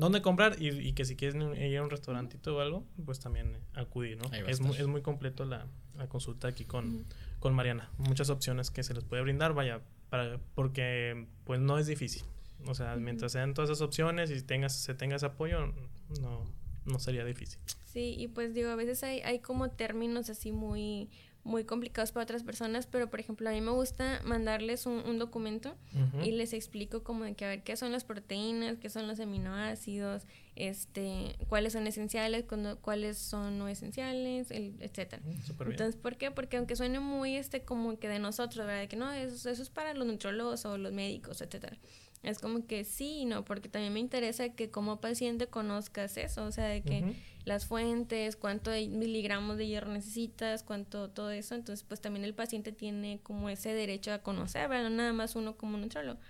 [0.00, 3.58] dónde comprar y, y que si quieren ir a un restaurantito o algo, pues también
[3.74, 4.24] acudir, ¿no?
[4.32, 7.06] Es muy, es muy completo la, la consulta aquí con,
[7.38, 7.90] con Mariana.
[7.98, 12.22] Muchas opciones que se les puede brindar, vaya, para, porque pues no es difícil.
[12.66, 15.72] O sea, mientras sean todas esas opciones y tengas, se tenga ese apoyo,
[16.20, 16.44] no,
[16.84, 17.58] no sería difícil.
[17.86, 21.08] Sí, y pues digo, a veces hay, hay como términos así muy,
[21.42, 25.18] muy complicados para otras personas, pero por ejemplo, a mí me gusta mandarles un, un
[25.18, 25.74] documento
[26.22, 29.18] y les explico como de que a ver qué son las proteínas, qué son los
[29.20, 30.24] aminoácidos,
[30.54, 35.22] este, cuáles son esenciales, cuándo- cuáles son no esenciales, el, etcétera.
[35.24, 35.70] Mm.
[35.72, 36.30] Entonces, ¿por qué?
[36.30, 38.80] Porque aunque suene muy este como que de nosotros, ¿verdad?
[38.82, 41.78] De que no, eso, eso es para los nutrólogos o los médicos, etcétera.
[42.22, 46.44] Es como que sí y no, porque también me interesa que como paciente conozcas eso,
[46.44, 47.14] o sea, de que
[47.44, 52.34] las fuentes, cuánto de miligramos de hierro necesitas, cuánto todo eso, entonces pues también el
[52.34, 54.90] paciente tiene como ese derecho a conocer, ¿verdad?
[54.90, 56.20] No nada más uno como nutrólogo.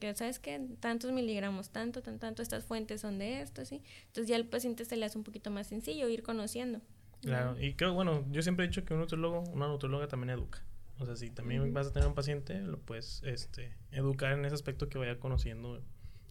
[0.00, 3.82] Que sabes que tantos miligramos, tanto, tan, tanto, estas fuentes son de esto, ¿sí?
[4.06, 6.80] Entonces ya al paciente se le hace un poquito más sencillo ir conociendo.
[7.20, 10.65] Claro, y creo, bueno, yo siempre he dicho que un nutrólogo, una nutróloga también educa.
[10.98, 14.54] O sea, si también vas a tener un paciente, lo puedes este, educar en ese
[14.54, 15.82] aspecto que vaya conociendo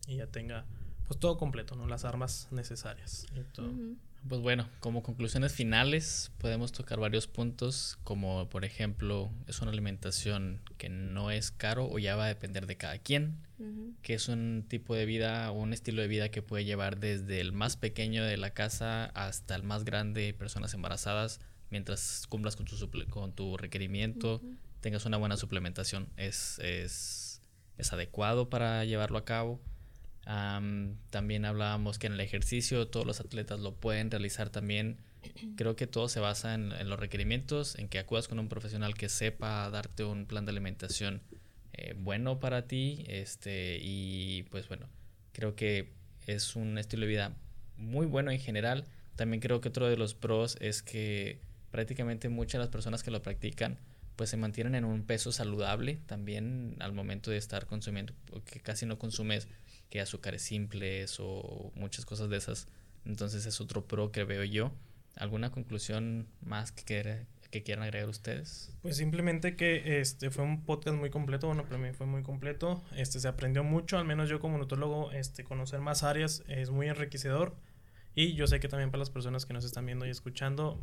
[0.08, 0.66] y ya tenga
[1.08, 1.88] pues todo completo, ¿no?
[1.88, 3.72] Las armas necesarias y todo.
[4.28, 10.62] Pues bueno, como conclusiones finales podemos tocar varios puntos, como por ejemplo es una alimentación
[10.80, 13.36] que no es caro o ya va a depender de cada quien,
[14.02, 17.40] que es un tipo de vida o un estilo de vida que puede llevar desde
[17.40, 21.40] el más pequeño de la casa hasta el más grande, personas embarazadas,
[21.70, 22.76] mientras cumplas con tu,
[23.10, 24.42] con tu requerimiento,
[24.82, 27.42] tengas una buena suplementación, es, es,
[27.78, 29.60] es adecuado para llevarlo a cabo
[30.26, 34.98] también hablábamos que en el ejercicio todos los atletas lo pueden realizar también.
[35.56, 39.10] Creo que todo se basa en, los requerimientos, en que acudas con un profesional que
[39.10, 41.22] sepa darte un plan de alimentación
[41.74, 43.04] eh, bueno para ti.
[43.08, 44.88] Este, y pues bueno,
[45.32, 45.94] creo que
[46.26, 47.36] es un estilo de vida
[47.78, 48.86] muy bueno en general.
[49.16, 51.40] También creo que otro de los pros es que
[51.76, 53.78] prácticamente muchas de las personas que lo practican
[54.16, 58.14] pues se mantienen en un peso saludable también al momento de estar consumiendo,
[58.46, 59.50] que casi no consumes
[59.90, 62.70] que azúcares simples o muchas cosas de esas.
[63.04, 64.72] Entonces es otro pro que veo yo.
[65.18, 68.72] ¿Alguna conclusión más que, que quieran agregar ustedes?
[68.82, 72.82] Pues simplemente que este fue un podcast muy completo, bueno, para mí fue muy completo.
[72.96, 76.88] Este se aprendió mucho, al menos yo como nutólogo, este conocer más áreas es muy
[76.88, 77.54] enriquecedor
[78.16, 80.82] y yo sé que también para las personas que nos están viendo y escuchando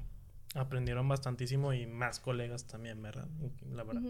[0.54, 3.28] aprendieron bastantísimo y más colegas también, ¿verdad?
[3.72, 4.02] La verdad.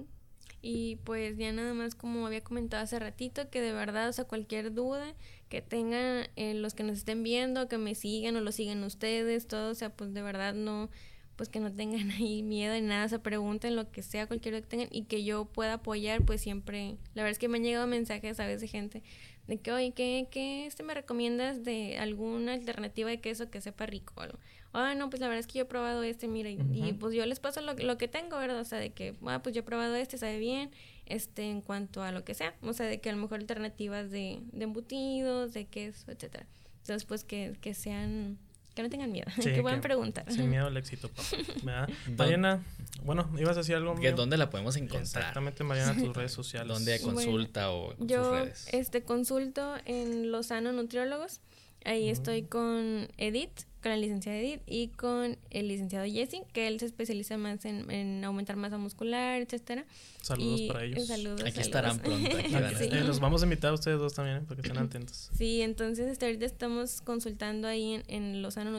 [0.60, 4.24] Y pues ya nada más como había comentado hace ratito, que de verdad, o sea,
[4.24, 5.14] cualquier duda
[5.48, 9.48] que tengan eh, los que nos estén viendo, que me sigan o lo sigan ustedes,
[9.48, 10.88] todo, o sea, pues de verdad no,
[11.36, 14.62] pues que no tengan ahí miedo ni nada, se pregunten lo que sea, cualquier duda
[14.62, 17.64] que tengan y que yo pueda apoyar, pues siempre, la verdad es que me han
[17.64, 19.02] llegado mensajes a veces de gente
[19.46, 23.86] de que, oye, ¿qué, qué este me recomiendas de alguna alternativa de queso que sepa
[23.86, 24.14] rico?
[24.16, 27.14] O ah, no, pues la verdad es que yo he probado este, mira, y, pues
[27.14, 28.60] yo les paso lo, lo, que tengo, ¿verdad?
[28.60, 30.70] O sea, de que, ah, pues yo he probado este, sabe bien,
[31.06, 34.10] este, en cuanto a lo que sea, o sea, de que a lo mejor alternativas
[34.10, 36.46] de, de embutidos, de queso, etcétera.
[36.80, 38.38] Entonces, pues que, que sean
[38.74, 40.30] que no tengan miedo, que puedan preguntar.
[40.32, 41.08] Sin miedo al éxito,
[41.64, 41.86] papá.
[42.16, 42.62] Mariana,
[43.04, 43.94] bueno, ibas a decir algo.
[44.16, 45.02] ¿Dónde la podemos encontrar?
[45.02, 46.68] Exactamente, Mariana, tus redes sociales.
[46.68, 48.68] ¿Dónde consulta o yo, sus redes?
[48.72, 51.40] Este, consulto en Lozano Nutriólogos.
[51.84, 56.78] Ahí estoy con Edith, con la licenciada Edith y con el licenciado Jesse, que él
[56.78, 59.84] se especializa más en, aumentar masa muscular, etcétera.
[60.22, 61.06] Saludos para ellos.
[61.06, 62.30] Saludos, aquí estarán pronto.
[62.42, 64.40] Eh, los vamos a invitar a ustedes dos también, ¿eh?
[64.46, 65.30] para que estén atentos.
[65.36, 68.78] Sí, entonces este, ahorita estamos consultando ahí en, en Lozano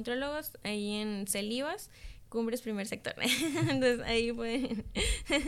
[0.63, 1.89] ahí en Celivas.
[2.29, 3.13] Cumbres primer sector.
[3.69, 4.83] Entonces ahí pueden.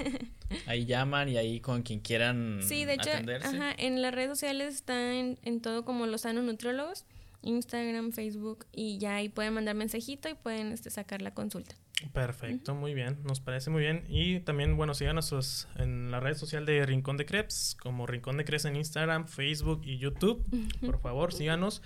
[0.68, 2.60] ahí llaman y ahí con quien quieran.
[2.62, 3.10] Sí, de hecho,
[3.42, 7.06] ajá, en las redes sociales está en, en todo como Lozano Nutriólogos.
[7.46, 11.76] Instagram, Facebook y ya ahí pueden mandar mensajito y pueden este, sacar la consulta.
[12.14, 14.04] Perfecto, muy bien, nos parece muy bien.
[14.10, 15.18] Y también, bueno, sigan
[15.78, 19.82] en la red social de Rincón de Crepes, como Rincón de Crepes en Instagram, Facebook
[19.86, 20.44] y YouTube.
[20.86, 21.82] Por favor, síganos.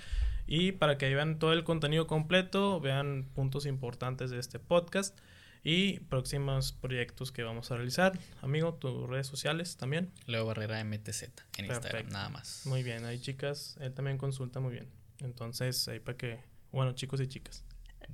[0.48, 5.16] Y para que vean todo el contenido completo, vean puntos importantes de este podcast
[5.64, 8.18] y próximos proyectos que vamos a realizar.
[8.42, 10.12] Amigo, tus redes sociales también.
[10.26, 11.24] Leo Barrera MTZ
[11.58, 12.66] en Instagram, nada más.
[12.66, 14.88] Muy bien, ahí chicas, él también consulta muy bien.
[15.22, 16.40] Entonces, ahí para que,
[16.72, 17.64] bueno, chicos y chicas.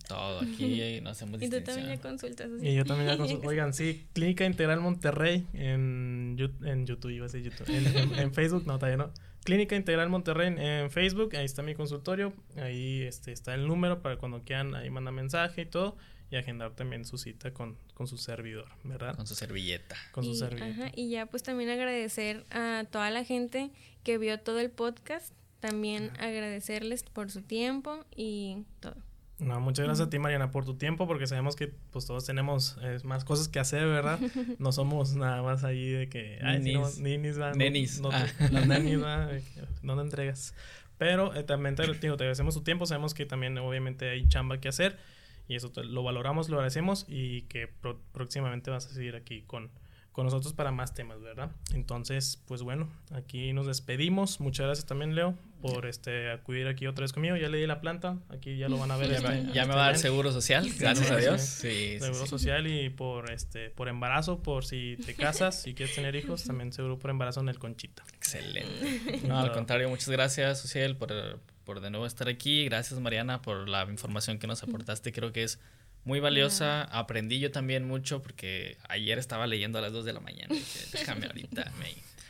[0.07, 2.49] Todo, aquí no hacemos Y tú también ya consultas.
[2.61, 3.47] Y yo también ya consulto.
[3.47, 7.67] Oigan, sí, Clínica Integral Monterrey en, en YouTube, iba a decir YouTube.
[8.17, 9.11] En, Facebook, no, todavía no.
[9.43, 12.33] Clínica Integral Monterrey en, Facebook, ahí está mi consultorio.
[12.57, 15.97] Ahí este, está el número para cuando quieran, ahí manda mensaje y todo.
[16.29, 19.15] Y agendar también su cita con, con su servidor, ¿verdad?
[19.15, 19.95] Con su servilleta.
[20.11, 20.85] Con su servilleta.
[20.85, 23.71] Ajá, y ya pues también agradecer a toda la gente
[24.03, 28.95] que vio todo el podcast también agradecerles por su tiempo y todo.
[29.39, 32.77] No, muchas gracias a ti, Mariana, por tu tiempo, porque sabemos que pues todos tenemos
[32.81, 34.19] eh, más cosas que hacer, ¿verdad?
[34.59, 36.39] No somos nada más ahí de que...
[36.41, 36.99] Ay, ninis.
[36.99, 37.99] ninis, va, Nenis.
[37.99, 38.25] No, ah.
[38.51, 39.29] Las nenis, va,
[39.81, 40.53] no te entregas.
[40.97, 44.69] Pero eh, también te, te agradecemos tu tiempo, sabemos que también obviamente hay chamba que
[44.69, 44.97] hacer
[45.47, 47.69] y eso lo valoramos, lo agradecemos y que
[48.13, 49.69] próximamente vas a seguir aquí con
[50.15, 51.51] con nosotros para más temas, ¿verdad?
[51.73, 54.39] Entonces, pues bueno, aquí nos despedimos.
[54.39, 57.35] Muchas gracias también, Leo, por este acudir aquí otra vez conmigo.
[57.35, 59.09] Ya le di la planta, aquí ya lo van a ver.
[59.09, 61.41] ya, este, me, ya me, va a dar seguro social, gracias a Dios.
[61.41, 66.15] Sí, seguro social y por este por embarazo, por si te casas y quieres tener
[66.15, 68.05] hijos, también seguro por embarazo en el Conchita.
[68.15, 69.01] Excelente.
[69.27, 72.63] No, al contrario, muchas gracias, Social, por, por de nuevo estar aquí.
[72.63, 75.11] Gracias, Mariana, por la información que nos aportaste.
[75.11, 75.59] Creo que es
[76.05, 76.83] muy valiosa.
[76.83, 80.53] Aprendí yo también mucho porque ayer estaba leyendo a las 2 de la mañana.
[80.53, 81.71] Y dije, déjame ahorita,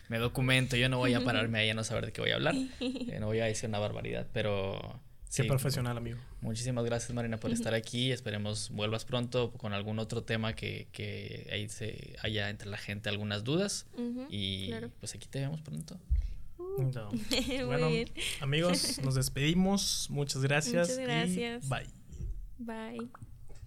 [0.10, 0.76] me, documento.
[0.76, 2.56] Yo no voy a pararme ahí a no saber de qué voy a hablar.
[2.80, 5.00] Eh, no voy a decir una barbaridad, pero...
[5.30, 6.18] Sí, profesional, amigo.
[6.40, 8.12] Muchísimas gracias, Marina, por estar aquí.
[8.12, 13.10] Esperemos vuelvas pronto con algún otro tema que, que ahí se haya entre la gente
[13.10, 13.86] algunas dudas.
[14.30, 16.00] y pues aquí te vemos pronto.
[17.66, 17.90] bueno,
[18.40, 20.08] amigos, nos despedimos.
[20.10, 20.90] Muchas gracias.
[20.90, 21.70] Muchas gracias.
[21.70, 21.88] bye.
[22.58, 23.10] Bye.